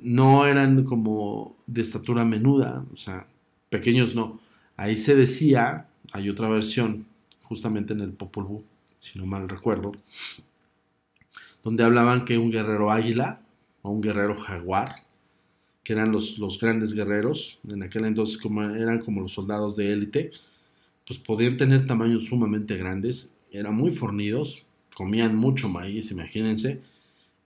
No 0.01 0.47
eran 0.47 0.85
como 0.85 1.57
de 1.67 1.83
estatura 1.83 2.25
menuda, 2.25 2.85
o 2.93 2.97
sea, 2.97 3.27
pequeños 3.71 4.15
no. 4.15 4.41
Ahí 4.77 4.97
se 4.97 5.17
decía, 5.17 5.87
hay 6.13 6.29
otra 6.29 6.49
versión, 6.49 7.07
justamente 7.43 7.95
en 7.95 8.01
el 8.01 8.13
Popol 8.13 8.45
Vuh, 8.45 8.65
si 9.01 9.19
no 9.19 9.25
mal 9.25 9.49
recuerdo, 9.49 9.93
donde 11.63 11.85
hablaban 11.85 12.25
que 12.25 12.37
un 12.39 12.51
guerrero 12.51 12.91
águila 12.91 13.41
o 13.83 13.91
un 13.91 14.03
guerrero 14.03 14.37
jaguar, 14.37 15.05
que 15.85 15.95
eran 15.95 16.13
los, 16.13 16.39
los 16.39 16.61
grandes 16.61 16.95
guerreros, 16.95 17.59
en 17.69 17.83
aquel 17.83 18.05
entonces 18.05 18.39
como, 18.39 18.63
eran 18.63 19.01
como 19.01 19.23
los 19.23 19.33
soldados 19.33 19.77
de 19.77 19.93
élite, 19.93 20.33
pues 21.07 21.19
podían 21.19 21.57
tener 21.57 21.87
tamaños 21.87 22.27
sumamente 22.27 22.77
grandes 22.77 23.37
eran 23.53 23.75
muy 23.75 23.91
fornidos, 23.91 24.65
comían 24.95 25.37
mucho 25.37 25.69
maíz, 25.69 26.11
imagínense. 26.11 26.81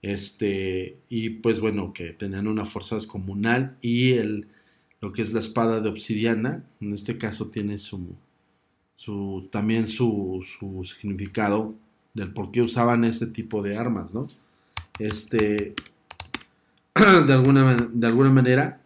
Este, 0.01 0.97
y 1.09 1.29
pues 1.29 1.59
bueno, 1.59 1.93
que 1.93 2.13
tenían 2.13 2.47
una 2.47 2.65
fuerza 2.65 2.95
descomunal 2.95 3.77
y 3.81 4.13
el, 4.13 4.47
lo 5.01 5.11
que 5.11 5.21
es 5.21 5.33
la 5.33 5.39
espada 5.39 5.81
de 5.81 5.89
obsidiana, 5.89 6.63
en 6.79 6.93
este 6.93 7.17
caso 7.17 7.49
tiene 7.49 7.79
su, 7.79 8.15
su 8.95 9.47
también 9.51 9.87
su, 9.87 10.45
su 10.59 10.85
significado 10.85 11.73
del 12.13 12.31
por 12.31 12.51
qué 12.51 12.61
usaban 12.61 13.03
este 13.03 13.27
tipo 13.27 13.61
de 13.61 13.77
armas, 13.77 14.13
¿no? 14.13 14.27
Este, 14.99 15.75
de 16.95 17.33
alguna, 17.33 17.89
de 17.91 18.07
alguna 18.07 18.29
manera, 18.29 18.81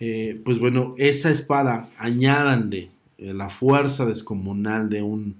eh, 0.00 0.40
pues 0.44 0.58
bueno, 0.58 0.94
esa 0.96 1.30
espada, 1.30 1.90
añádanle 1.98 2.90
eh, 3.18 3.34
la 3.34 3.50
fuerza 3.50 4.06
descomunal 4.06 4.88
de 4.88 5.02
un, 5.02 5.36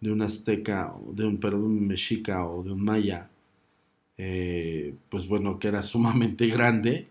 de 0.00 0.12
un 0.12 0.22
azteca, 0.22 0.94
de 1.12 1.26
un, 1.26 1.38
perdón, 1.38 1.86
mexica 1.86 2.46
o 2.46 2.62
de 2.64 2.72
un 2.72 2.82
maya, 2.84 3.30
eh, 4.18 4.94
pues 5.10 5.26
bueno, 5.28 5.58
que 5.58 5.68
era 5.68 5.82
sumamente 5.84 6.46
grande 6.48 7.08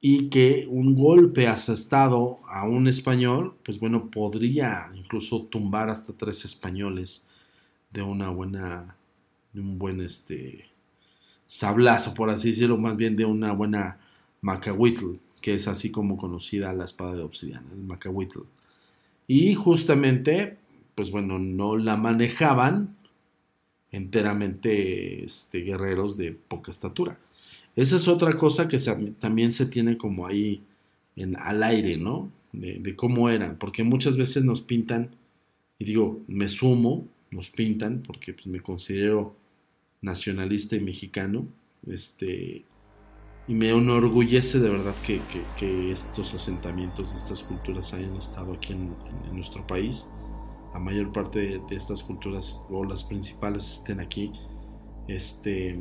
y 0.00 0.28
que 0.30 0.66
un 0.68 0.94
golpe 0.94 1.48
asestado 1.48 2.38
a 2.48 2.64
un 2.68 2.86
español, 2.88 3.54
pues 3.64 3.80
bueno, 3.80 4.10
podría 4.10 4.90
incluso 4.94 5.42
tumbar 5.44 5.90
hasta 5.90 6.12
tres 6.12 6.44
españoles 6.44 7.26
de 7.90 8.02
una 8.02 8.30
buena, 8.30 8.96
de 9.52 9.60
un 9.60 9.78
buen 9.78 10.00
este 10.00 10.66
sablazo, 11.46 12.14
por 12.14 12.30
así 12.30 12.50
decirlo, 12.50 12.78
más 12.78 12.96
bien 12.96 13.16
de 13.16 13.24
una 13.24 13.52
buena 13.52 13.98
macahuitl, 14.42 15.16
que 15.40 15.54
es 15.54 15.68
así 15.68 15.90
como 15.90 16.16
conocida 16.18 16.72
la 16.72 16.84
espada 16.84 17.14
de 17.16 17.22
obsidiana, 17.22 17.66
el 17.72 17.84
macahuitl. 17.84 18.40
Y 19.28 19.54
justamente, 19.54 20.56
pues 20.94 21.10
bueno, 21.12 21.38
no 21.38 21.76
la 21.76 21.96
manejaban 21.96 22.96
enteramente 23.92 25.24
este, 25.24 25.60
guerreros 25.60 26.16
de 26.16 26.32
poca 26.32 26.70
estatura. 26.70 27.18
Esa 27.76 27.96
es 27.96 28.08
otra 28.08 28.36
cosa 28.36 28.68
que 28.68 28.78
también 29.20 29.52
se 29.52 29.66
tiene 29.66 29.96
como 29.96 30.26
ahí 30.26 30.62
en, 31.14 31.36
al 31.36 31.62
aire, 31.62 31.96
¿no? 31.96 32.32
De, 32.52 32.96
cómo 32.96 33.28
eran, 33.28 33.56
porque 33.58 33.84
muchas 33.84 34.16
veces 34.16 34.42
nos 34.44 34.62
pintan, 34.62 35.10
y 35.78 35.84
digo, 35.84 36.20
me 36.26 36.48
sumo, 36.48 37.06
nos 37.30 37.50
pintan, 37.50 38.02
porque 38.04 38.32
pues, 38.32 38.46
me 38.46 38.60
considero 38.60 39.36
nacionalista 40.00 40.74
y 40.74 40.80
mexicano, 40.80 41.46
este, 41.86 42.64
y 43.48 43.54
me 43.54 43.70
enorgullece 43.70 44.60
de 44.60 44.68
verdad 44.68 44.94
que, 45.04 45.90
estos 45.90 46.34
asentamientos, 46.34 47.14
estas 47.14 47.42
culturas 47.42 47.94
hayan 47.94 48.14
estado 48.16 48.52
aquí 48.52 48.74
en, 48.74 48.94
nuestro 49.32 49.66
país. 49.66 50.06
La 50.74 50.80
mayor 50.80 51.12
parte 51.12 51.38
de, 51.38 51.76
estas 51.76 52.02
culturas 52.02 52.60
o 52.68 52.84
las 52.84 53.04
principales 53.04 53.72
estén 53.72 54.00
aquí. 54.00 54.32
Este, 55.08 55.78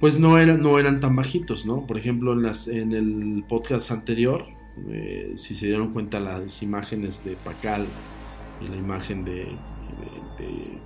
pues 0.00 0.18
no, 0.18 0.36
era, 0.36 0.58
no 0.58 0.78
eran 0.78 1.00
tan 1.00 1.16
bajitos, 1.16 1.64
¿no? 1.64 1.86
Por 1.86 1.96
ejemplo, 1.96 2.34
en, 2.34 2.42
las, 2.42 2.68
en 2.68 2.92
el 2.92 3.44
podcast 3.48 3.90
anterior, 3.90 4.44
eh, 4.88 5.32
si 5.36 5.54
se 5.54 5.66
dieron 5.66 5.94
cuenta 5.94 6.20
las 6.20 6.62
imágenes 6.62 7.24
de 7.24 7.36
Pacal 7.36 7.86
y 8.60 8.68
la 8.68 8.76
imagen 8.76 9.24
de, 9.24 9.46
de, 10.38 10.78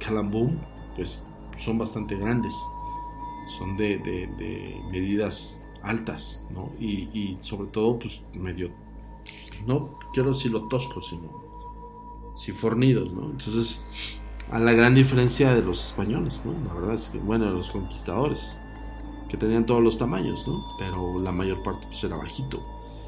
pues 0.95 1.27
son 1.59 1.79
bastante 1.79 2.17
grandes, 2.17 2.55
son 3.59 3.77
de, 3.77 3.99
de 3.99 4.81
medidas 4.91 5.65
altas, 5.83 6.43
¿no? 6.51 6.71
Y, 6.79 7.09
y, 7.19 7.39
sobre 7.41 7.71
todo, 7.71 7.99
pues 7.99 8.21
medio, 8.35 8.71
no 9.67 9.99
quiero 10.13 10.31
decirlo 10.31 10.69
tosco, 10.69 11.01
sino 11.01 11.31
si 12.37 12.53
fornidos, 12.53 13.13
¿no? 13.13 13.31
Entonces, 13.31 13.87
a 14.51 14.59
la 14.59 14.73
gran 14.73 14.95
diferencia 14.95 15.55
de 15.55 15.63
los 15.63 15.85
españoles, 15.85 16.43
¿no? 16.45 16.53
La 16.69 16.75
verdad 16.75 16.95
es 16.95 17.09
que, 17.09 17.19
bueno, 17.19 17.51
los 17.51 17.71
conquistadores, 17.71 18.59
que 19.29 19.37
tenían 19.37 19.67
todos 19.67 19.83
los 19.83 19.99
tamaños, 19.99 20.47
¿no? 20.47 20.63
Pero 20.79 21.19
la 21.19 21.33
mayor 21.33 21.63
parte 21.63 21.87
pues 21.87 22.03
era 22.05 22.17
bajito. 22.17 22.61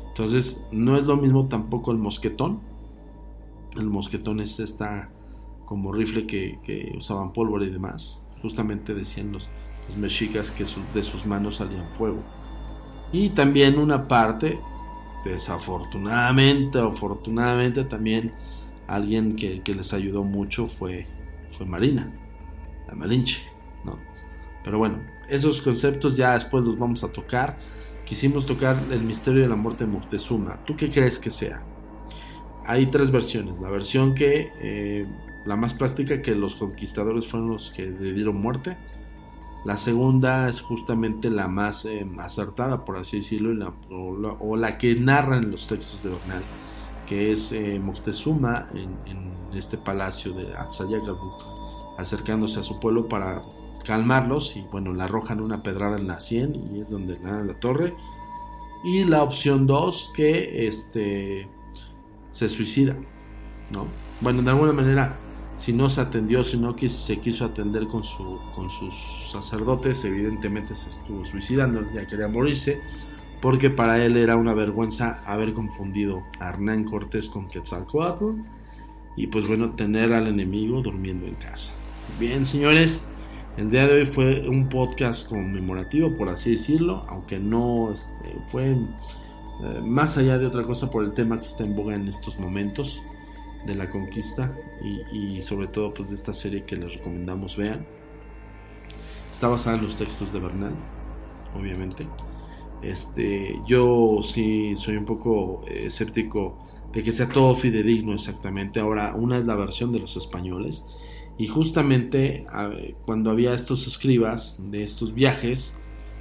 Entonces, 0.09 0.67
no 0.73 0.97
es 0.97 1.07
lo 1.07 1.17
mismo 1.17 1.47
tampoco 1.47 1.93
el 1.93 1.99
mosquetón. 1.99 2.61
El 3.77 3.89
mosquetón 3.89 4.41
es 4.41 4.59
esta 4.59 5.11
como 5.65 5.93
rifle 5.93 6.27
que, 6.27 6.93
usaban 6.97 7.33
pólvora 7.33 7.65
y 7.65 7.71
demás. 7.71 8.25
Justamente 8.43 8.95
decían 8.95 9.33
los, 9.33 9.49
mexicas 9.97 10.51
que 10.51 10.65
de 10.95 11.03
sus 11.03 11.27
manos 11.27 11.57
salían 11.57 11.87
fuego. 11.97 12.23
Y 13.13 13.31
también 13.31 13.79
una 13.79 14.07
parte, 14.07 14.59
desafortunadamente, 15.25 16.79
afortunadamente 16.79 17.85
también 17.85 18.33
alguien 18.87 19.37
que, 19.37 19.63
les 19.65 19.93
ayudó 19.93 20.25
mucho 20.25 20.67
fue, 20.67 21.07
fue 21.57 21.67
Marina, 21.67 22.11
la 22.87 22.95
Malinche, 22.95 23.41
¿no? 23.85 23.99
Pero 24.65 24.79
bueno, 24.79 24.99
esos 25.29 25.63
conceptos 25.63 26.17
ya 26.17 26.35
después 26.35 26.65
los 26.65 26.79
vamos 26.79 27.03
a 27.05 27.13
tocar 27.13 27.57
quisimos 28.09 28.47
tocar 28.47 28.75
el 28.91 29.03
misterio 29.03 29.43
de 29.43 29.49
la 29.49 29.57
muerte 29.57 29.85
de 29.85 29.91
Moctezuma. 29.91 30.59
¿Tú 30.65 30.75
qué 30.77 30.91
crees 30.91 31.19
que 31.19 31.31
sea? 31.31 31.61
Hay 32.67 32.87
tres 32.87 33.11
versiones. 33.11 33.61
La 33.61 33.69
versión 33.69 34.15
que, 34.15 34.51
eh, 34.63 35.07
la 35.45 35.57
más 35.57 35.75
práctica, 35.75 36.23
que 36.23 36.35
los 36.35 36.57
conquistadores 36.57 37.27
fueron 37.27 37.51
los 37.51 37.71
que 37.71 37.85
le 37.85 38.15
dieron 38.15 38.37
muerte. 38.37 38.79
La 39.69 39.77
segunda 39.77 40.49
es 40.49 40.63
justamente 40.63 41.29
la 41.29 41.47
más 41.47 41.85
eh, 41.85 42.07
acertada, 42.21 42.87
por 42.87 42.97
así 42.97 43.19
decirlo, 43.19 43.75
o, 43.91 44.57
la, 44.57 44.79
que 44.79 44.95
narran 44.95 45.51
los 45.51 45.69
textos 45.69 46.03
de 46.03 46.09
Bernal, 46.09 46.43
que 47.07 47.33
es 47.33 47.53
eh, 47.53 47.79
Moctezuma 47.79 48.71
en, 48.73 49.29
este 49.55 49.77
palacio 49.77 50.33
de 50.33 50.57
Atzayacabú, 50.57 51.33
acercándose 51.99 52.61
a 52.61 52.63
su 52.63 52.81
pueblo 52.81 53.09
para 53.09 53.43
calmarlos 53.85 54.57
y 54.57 54.63
bueno, 54.73 54.95
le 54.95 55.03
arrojan 55.03 55.39
una 55.39 55.63
pedrada 55.63 55.99
en 55.99 56.07
la 56.07 56.19
100 56.19 56.75
y 56.75 56.81
es 56.81 56.89
donde 56.89 57.19
le 57.19 57.45
la 57.45 57.61
torre. 57.61 57.93
Y 58.85 59.05
la 59.05 59.23
opción 59.23 59.67
2 59.67 60.13
que 60.17 60.67
este 60.67 61.47
se 62.33 62.49
suicida, 62.49 62.97
¿no? 63.71 63.85
Bueno, 64.23 64.41
de 64.41 64.49
alguna 64.49 64.73
manera 64.73 65.19
si 65.59 65.73
no 65.73 65.89
se 65.89 66.01
atendió, 66.01 66.45
si 66.45 66.57
no 66.57 66.77
se 66.79 67.19
quiso 67.19 67.45
atender 67.45 67.87
con, 67.89 68.05
su, 68.05 68.41
con 68.55 68.71
sus 68.71 68.95
sacerdotes, 69.33 70.05
evidentemente 70.05 70.77
se 70.77 70.89
estuvo 70.89 71.25
suicidando, 71.25 71.83
ya 71.93 72.07
quería 72.07 72.29
morirse, 72.29 72.81
porque 73.43 73.69
para 73.69 74.05
él 74.05 74.17
era 74.17 74.37
una 74.37 74.55
vergüenza 74.55 75.21
haber 75.27 75.53
confundido 75.53 76.23
a 76.39 76.51
Hernán 76.51 76.85
Cortés 76.85 77.29
con 77.29 77.49
Quetzalcoatl 77.49 78.41
y 79.17 79.27
pues 79.27 79.49
bueno, 79.49 79.71
tener 79.71 80.13
al 80.13 80.29
enemigo 80.29 80.81
durmiendo 80.81 81.27
en 81.27 81.35
casa. 81.35 81.73
Bien, 82.21 82.47
señores, 82.47 83.05
el 83.57 83.71
día 83.71 83.87
de 83.87 83.95
hoy 83.95 84.07
fue 84.07 84.49
un 84.49 84.69
podcast 84.69 85.29
conmemorativo, 85.29 86.17
por 86.17 86.29
así 86.29 86.53
decirlo, 86.53 87.05
aunque 87.09 87.41
no 87.41 87.93
este, 87.93 88.37
fue 88.53 88.71
eh, 88.71 89.81
más 89.85 90.17
allá 90.19 90.39
de 90.39 90.47
otra 90.47 90.63
cosa 90.63 90.89
por 90.89 91.03
el 91.03 91.15
tema 91.15 91.41
que 91.41 91.49
está 91.49 91.65
en 91.65 91.75
boga 91.75 91.97
en 91.97 92.07
estos 92.07 92.39
momentos 92.39 93.03
de 93.67 93.75
la 93.75 93.89
conquista 93.89 94.55
y, 95.13 95.41
sobre 95.43 95.69
todo 95.69 95.93
pues 95.93 96.09
de 96.09 96.15
esta 96.15 96.35
serie 96.35 96.65
que 96.65 96.77
les 96.77 96.95
recomendamos 96.95 97.57
vean. 97.57 97.87
Está 99.33 99.49
basada 99.49 99.77
en 99.77 99.85
los 99.85 99.97
textos 99.97 100.33
de 100.33 100.41
Bernal, 100.41 100.75
obviamente. 101.55 102.07
Este, 102.83 103.61
yo 103.67 104.21
sí 104.23 104.75
soy 104.77 104.97
un 104.97 105.05
poco 105.05 105.65
eh, 105.67 105.87
escéptico 105.87 106.65
de 106.93 107.03
que 107.03 107.13
sea 107.13 107.29
todo 107.29 107.55
fidedigno 107.55 108.15
exactamente. 108.15 108.81
Ahora, 108.81 109.15
una 109.15 109.39
es 109.39 109.45
la 109.45 109.55
versión 109.55 109.93
de 109.93 110.01
los 110.01 110.17
españoles 110.17 110.85
y 111.39 111.47
justamente 111.47 112.47
cuando 113.05 113.31
había 113.31 113.55
estos 113.55 113.87
escribas 113.87 114.61
de 114.73 114.83
estos 114.83 115.15
viajes, 115.15 115.79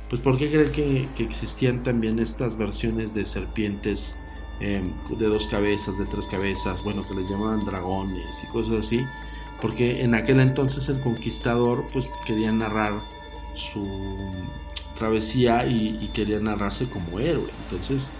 pues 0.09 0.21
¿por 0.21 0.37
qué 0.37 0.49
creen 0.49 1.09
que, 1.15 1.23
existían 1.23 1.81
también 1.81 2.19
estas 2.19 2.55
versiones 2.55 3.15
de 3.15 3.25
serpientes 3.25 4.15
em, 4.59 4.91
de 5.17 5.25
dos 5.27 5.47
cabezas, 5.47 5.97
de 5.97 6.05
tres 6.05 6.27
cabezas, 6.27 6.83
bueno, 6.83 7.07
que 7.07 7.13
les 7.15 7.29
llamaban 7.29 7.65
dragones 7.65 8.43
y 8.43 8.47
cosas 8.47 8.85
así? 8.85 9.05
Porque 9.61 10.03
en 10.03 10.15
aquel 10.15 10.39
entonces 10.39 10.87
el 10.89 10.99
conquistador 10.99 11.85
pues 11.91 12.09
quería 12.25 12.51
narrar 12.51 12.93
su 13.55 13.87
travesía 14.97 15.65
y, 15.67 16.09
quería 16.13 16.39
narrarse 16.39 16.89
como 16.89 17.19
héroe. 17.19 17.49
Entonces 17.65 18.11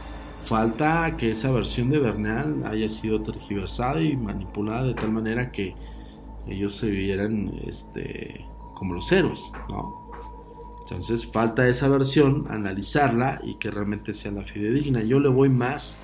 falta 0.45 1.15
que 1.17 1.31
esa 1.31 1.51
versión 1.51 1.89
de 1.89 1.99
Bernal 1.99 2.65
haya 2.65 2.87
sido 2.87 3.21
tergiversada 3.21 4.01
y 4.01 4.15
manipulada 4.15 4.87
de 4.87 4.93
tal 4.93 5.11
manera 5.11 5.51
que 5.51 5.75
ellos 6.47 6.75
se 6.75 6.89
vieran 6.89 7.51
este, 7.65 8.45
como 8.75 8.93
los 8.93 9.11
héroes, 9.11 9.41
¿no? 9.69 10.07
Entonces 10.83 11.25
falta 11.25 11.67
esa 11.67 11.89
versión, 11.89 12.47
analizarla 12.49 13.41
y 13.43 13.55
que 13.55 13.69
realmente 13.69 14.13
sea 14.13 14.31
la 14.31 14.43
fidedigna. 14.43 15.03
Yo 15.03 15.19
le 15.19 15.27
voy 15.27 15.49
más 15.49 15.97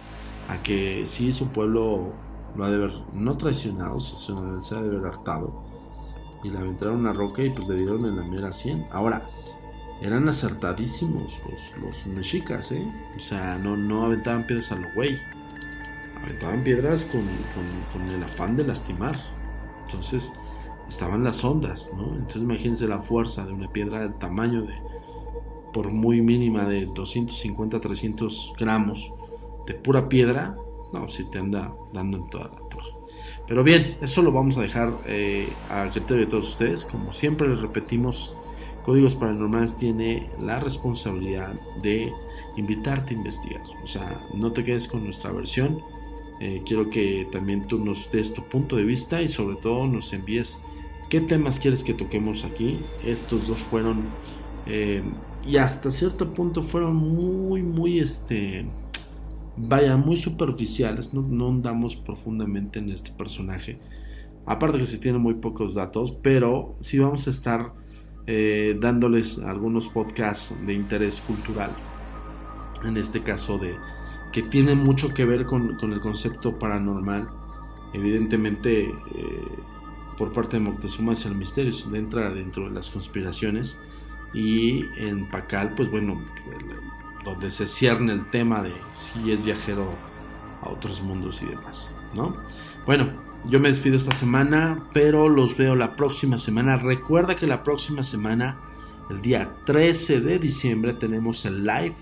a 0.49 0.61
que 0.61 1.05
sí 1.05 1.33
su 1.33 1.47
pueblo 1.49 2.11
lo 2.55 2.63
ha 2.63 2.69
de 2.69 2.75
haber, 2.75 2.93
no 3.13 3.37
traicionado, 3.37 3.99
sino 3.99 4.61
se 4.61 4.75
ha 4.75 4.81
de 4.81 4.95
haber 4.95 5.07
hartado. 5.07 5.63
Y 6.43 6.49
le 6.49 6.57
aventaron 6.57 6.97
una 6.99 7.13
roca 7.13 7.41
y 7.41 7.49
pues 7.49 7.67
le 7.67 7.77
dieron 7.77 8.05
en 8.05 8.17
la 8.17 8.23
mera 8.23 8.51
100. 8.51 8.87
Ahora, 8.91 9.23
eran 10.01 10.27
acertadísimos 10.27 11.31
los, 11.45 11.83
los 11.83 12.07
mexicas, 12.07 12.71
¿eh? 12.71 12.85
O 13.15 13.23
sea, 13.23 13.57
no, 13.57 13.77
no 13.77 14.05
aventaban 14.05 14.45
piedras 14.45 14.71
a 14.71 14.75
lo 14.75 14.91
güey. 14.93 15.17
Aventaban 16.21 16.63
piedras 16.63 17.05
con, 17.05 17.21
con 17.93 18.09
el 18.09 18.23
afán 18.23 18.57
de 18.57 18.65
lastimar. 18.65 19.17
Entonces 19.85 20.33
estaban 20.89 21.23
las 21.23 21.43
ondas, 21.43 21.91
¿no? 21.95 22.13
Entonces 22.15 22.41
imagínense 22.41 22.87
la 22.87 22.99
fuerza 22.99 23.45
de 23.45 23.53
una 23.53 23.69
piedra 23.69 24.01
del 24.01 24.13
tamaño 24.15 24.63
de, 24.63 24.73
por 25.73 25.91
muy 25.91 26.21
mínima 26.21 26.65
de 26.65 26.85
250, 26.85 27.79
300 27.79 28.53
gramos 28.59 29.09
de 29.67 29.73
pura 29.75 30.09
piedra, 30.09 30.55
no, 30.93 31.09
si 31.09 31.29
te 31.29 31.39
anda 31.39 31.71
dando 31.93 32.17
en 32.17 32.29
toda 32.29 32.45
la 32.45 32.69
torre. 32.69 32.89
Pero 33.47 33.63
bien, 33.63 33.97
eso 34.01 34.21
lo 34.21 34.31
vamos 34.31 34.57
a 34.57 34.61
dejar 34.61 34.93
eh, 35.05 35.49
a 35.69 35.89
criterio 35.91 36.25
de 36.25 36.31
todos 36.31 36.49
ustedes. 36.49 36.85
Como 36.85 37.13
siempre 37.13 37.47
les 37.47 37.59
repetimos, 37.59 38.35
Códigos 38.85 39.15
Paranormales 39.15 39.77
tiene 39.77 40.29
la 40.39 40.59
responsabilidad 40.59 41.53
de 41.81 42.11
invitarte 42.57 43.13
a 43.13 43.17
investigar. 43.17 43.61
O 43.83 43.87
sea, 43.87 44.21
no 44.33 44.51
te 44.51 44.63
quedes 44.63 44.87
con 44.87 45.03
nuestra 45.03 45.31
versión 45.31 45.81
eh, 46.39 46.61
quiero 46.65 46.89
que 46.89 47.25
también 47.31 47.67
tú 47.67 47.83
nos 47.83 48.11
des 48.11 48.33
tu 48.33 48.43
punto 48.43 48.75
de 48.75 48.83
vista 48.83 49.21
y 49.21 49.29
sobre 49.29 49.55
todo 49.55 49.87
nos 49.87 50.11
envíes 50.11 50.61
qué 51.09 51.21
temas 51.21 51.57
quieres 51.57 51.83
que 51.83 51.93
toquemos 51.93 52.43
aquí. 52.43 52.79
Estos 53.05 53.47
dos 53.47 53.57
fueron 53.59 54.03
eh, 54.65 55.03
y 55.47 55.55
hasta 55.55 55.89
cierto 55.89 56.33
punto 56.33 56.63
fueron 56.63 56.95
muy, 56.95 57.61
muy, 57.61 57.99
este, 57.99 58.65
vaya, 59.57 59.97
muy 59.97 60.17
superficiales. 60.17 61.13
No, 61.13 61.21
no 61.21 61.49
andamos 61.49 61.95
profundamente 61.95 62.79
en 62.79 62.89
este 62.89 63.11
personaje. 63.11 63.79
Aparte 64.45 64.77
que 64.77 64.85
se 64.85 64.97
tienen 64.97 65.21
muy 65.21 65.35
pocos 65.35 65.73
datos, 65.73 66.11
pero 66.21 66.75
sí 66.81 66.99
vamos 66.99 67.27
a 67.27 67.31
estar 67.31 67.73
eh, 68.25 68.77
dándoles 68.79 69.39
algunos 69.39 69.87
podcasts 69.87 70.55
de 70.65 70.73
interés 70.73 71.21
cultural. 71.21 71.71
En 72.83 72.97
este 72.97 73.21
caso 73.21 73.57
de 73.57 73.75
que 74.33 74.41
tiene 74.41 74.75
mucho 74.75 75.13
que 75.13 75.25
ver 75.25 75.45
con, 75.45 75.77
el 75.81 75.99
concepto 76.01 76.57
paranormal. 76.57 77.29
Evidentemente, 77.93 78.85
eh, 78.85 78.91
por 80.17 80.33
parte 80.33 80.57
de 80.57 80.63
Moctezuma 80.63 81.13
es 81.13 81.25
el 81.25 81.35
misterio, 81.35 81.73
entra 81.93 82.31
dentro 82.31 82.67
de 82.67 82.71
las 82.71 82.89
conspiraciones. 82.89 83.79
Y 84.33 84.85
en 84.97 85.29
Pacal, 85.29 85.73
pues 85.77 85.91
bueno, 85.91 86.19
donde 87.23 87.51
se 87.51 87.67
cierne 87.67 88.13
el 88.13 88.29
tema 88.29 88.61
de 88.61 88.73
si 88.93 89.31
es 89.31 89.43
viajero 89.43 89.87
a 90.61 90.69
otros 90.69 91.01
mundos 91.01 91.41
y 91.41 91.45
demás, 91.45 91.95
¿no? 92.13 92.35
Bueno, 92.85 93.07
yo 93.49 93.59
me 93.59 93.69
despido 93.69 93.97
esta 93.97 94.15
semana, 94.15 94.83
pero 94.93 95.27
los 95.27 95.57
veo 95.57 95.75
la 95.75 95.95
próxima 95.95 96.37
semana. 96.37 96.77
Recuerda 96.77 97.35
que 97.35 97.45
la 97.45 97.63
próxima 97.63 98.03
semana, 98.03 98.57
el 99.09 99.21
día 99.21 99.51
13 99.65 100.21
de 100.21 100.39
diciembre, 100.39 100.93
tenemos 100.93 101.45
el 101.45 101.65
live 101.65 101.95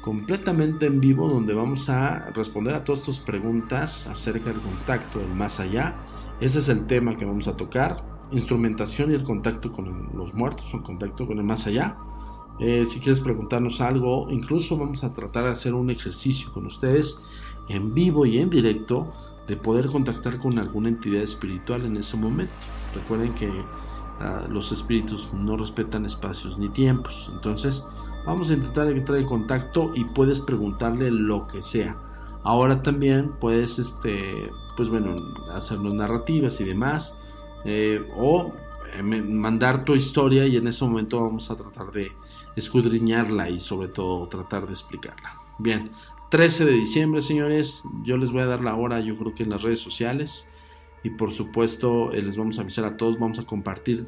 completamente 0.00 0.86
en 0.86 1.00
vivo 1.00 1.28
donde 1.28 1.54
vamos 1.54 1.88
a 1.88 2.30
responder 2.34 2.74
a 2.74 2.82
todas 2.82 3.04
tus 3.04 3.20
preguntas 3.20 4.08
acerca 4.08 4.50
del 4.50 4.60
contacto 4.60 5.20
del 5.20 5.28
más 5.28 5.60
allá. 5.60 5.94
Ese 6.40 6.58
es 6.58 6.68
el 6.68 6.86
tema 6.86 7.16
que 7.16 7.24
vamos 7.24 7.46
a 7.46 7.56
tocar. 7.56 8.02
Instrumentación 8.32 9.12
y 9.12 9.14
el 9.14 9.22
contacto 9.22 9.70
con 9.70 10.10
los 10.14 10.34
muertos, 10.34 10.66
el 10.74 10.82
contacto 10.82 11.26
con 11.26 11.38
el 11.38 11.44
más 11.44 11.66
allá. 11.68 11.94
Eh, 12.58 12.86
si 12.88 13.00
quieres 13.00 13.20
preguntarnos 13.20 13.80
algo, 13.80 14.30
incluso 14.30 14.76
vamos 14.76 15.02
a 15.04 15.14
tratar 15.14 15.44
de 15.44 15.50
hacer 15.50 15.74
un 15.74 15.90
ejercicio 15.90 16.52
con 16.52 16.66
ustedes 16.66 17.24
en 17.68 17.94
vivo 17.94 18.26
y 18.26 18.38
en 18.38 18.50
directo 18.50 19.12
de 19.48 19.56
poder 19.56 19.86
contactar 19.86 20.38
con 20.38 20.58
alguna 20.58 20.88
entidad 20.88 21.22
espiritual 21.22 21.84
en 21.84 21.96
ese 21.96 22.16
momento. 22.16 22.52
Recuerden 22.94 23.34
que 23.34 23.50
ah, 24.20 24.46
los 24.48 24.70
espíritus 24.72 25.32
no 25.32 25.56
respetan 25.56 26.04
espacios 26.04 26.58
ni 26.58 26.68
tiempos. 26.68 27.30
Entonces, 27.32 27.86
vamos 28.24 28.50
a 28.50 28.54
intentar 28.54 28.88
entrar 28.90 29.18
en 29.18 29.26
contacto 29.26 29.92
y 29.94 30.04
puedes 30.04 30.40
preguntarle 30.40 31.10
lo 31.10 31.48
que 31.48 31.62
sea. 31.62 31.96
Ahora 32.44 32.82
también 32.82 33.32
puedes, 33.40 33.78
este, 33.78 34.50
pues 34.76 34.88
bueno, 34.88 35.16
hacernos 35.54 35.94
narrativas 35.94 36.60
y 36.60 36.64
demás. 36.64 37.18
Eh, 37.64 38.04
o 38.16 38.52
eh, 38.94 39.02
mandar 39.02 39.84
tu 39.84 39.94
historia 39.94 40.46
y 40.46 40.56
en 40.56 40.66
ese 40.66 40.84
momento 40.84 41.20
vamos 41.20 41.50
a 41.50 41.56
tratar 41.56 41.92
de 41.92 42.10
escudriñarla 42.56 43.50
y 43.50 43.60
sobre 43.60 43.88
todo 43.88 44.28
tratar 44.28 44.66
de 44.66 44.72
explicarla. 44.72 45.34
Bien, 45.58 45.90
13 46.30 46.64
de 46.64 46.72
diciembre, 46.72 47.22
señores, 47.22 47.82
yo 48.04 48.16
les 48.16 48.32
voy 48.32 48.42
a 48.42 48.46
dar 48.46 48.62
la 48.62 48.74
hora, 48.74 49.00
yo 49.00 49.16
creo 49.16 49.34
que 49.34 49.42
en 49.42 49.50
las 49.50 49.62
redes 49.62 49.80
sociales 49.80 50.50
y 51.02 51.10
por 51.10 51.32
supuesto 51.32 52.12
eh, 52.12 52.22
les 52.22 52.36
vamos 52.36 52.58
a 52.58 52.62
avisar 52.62 52.84
a 52.84 52.96
todos, 52.96 53.18
vamos 53.18 53.38
a 53.38 53.44
compartir 53.44 54.06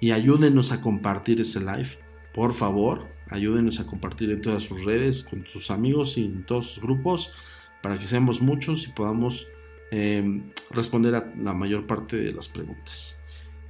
y 0.00 0.12
ayúdenos 0.12 0.72
a 0.72 0.80
compartir 0.80 1.40
ese 1.40 1.60
live, 1.60 1.98
por 2.34 2.54
favor, 2.54 3.06
ayúdenos 3.30 3.80
a 3.80 3.86
compartir 3.86 4.30
en 4.30 4.42
todas 4.42 4.62
sus 4.62 4.84
redes, 4.84 5.22
con 5.22 5.46
sus 5.46 5.70
amigos 5.70 6.18
y 6.18 6.24
en 6.24 6.44
todos 6.44 6.72
sus 6.72 6.82
grupos, 6.82 7.32
para 7.82 7.98
que 7.98 8.08
seamos 8.08 8.40
muchos 8.40 8.86
y 8.86 8.92
podamos 8.92 9.46
eh, 9.90 10.42
responder 10.70 11.14
a 11.14 11.32
la 11.36 11.52
mayor 11.52 11.86
parte 11.86 12.16
de 12.16 12.32
las 12.32 12.48
preguntas. 12.48 13.18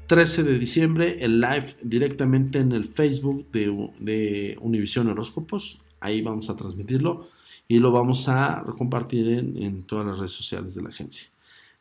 13 0.07 0.45
de 0.45 0.59
diciembre, 0.59 1.19
el 1.21 1.41
live 1.41 1.77
directamente 1.83 2.59
en 2.59 2.73
el 2.73 2.85
Facebook 2.85 3.51
de, 3.53 3.91
de 3.99 4.57
Univision 4.61 5.09
Horóscopos. 5.09 5.81
Ahí 6.01 6.23
vamos 6.23 6.49
a 6.51 6.57
transmitirlo 6.57 7.29
y 7.69 7.79
lo 7.79 7.91
vamos 7.91 8.29
a 8.29 8.65
compartir 8.77 9.29
en, 9.29 9.83
todas 9.83 10.07
las 10.07 10.19
redes 10.19 10.33
sociales 10.33 10.75
de 10.75 10.83
la 10.83 10.91
agencia. 10.91 11.27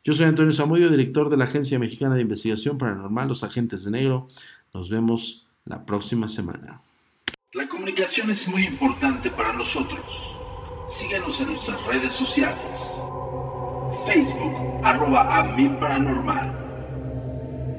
Yo 0.04 0.14
soy 0.14 0.26
Antonio 0.26 0.52
Zamudio, 0.52 0.90
director 0.90 1.30
de 1.30 1.36
la 1.36 1.44
Agencia 1.44 1.78
Mexicana 1.78 2.14
de 2.14 2.22
Investigación 2.22 2.78
Paranormal, 2.78 3.28
Los 3.28 3.42
Agentes 3.42 3.84
de 3.84 3.90
Negro. 3.90 4.28
Nos 4.72 4.88
vemos 4.88 5.46
la 5.64 5.84
próxima 5.84 6.28
semana. 6.28 6.80
La 7.52 7.68
comunicación 7.68 8.30
es 8.30 8.46
muy 8.48 8.66
importante 8.66 9.30
para 9.30 9.52
nosotros. 9.52 10.36
Síguenos 10.86 11.40
en 11.40 11.48
nuestras 11.48 11.84
redes 11.86 12.12
sociales. 12.12 13.00
Facebook, 14.06 14.84
arroba 14.84 15.38
a 15.38 15.56
paranormal. 15.80 16.65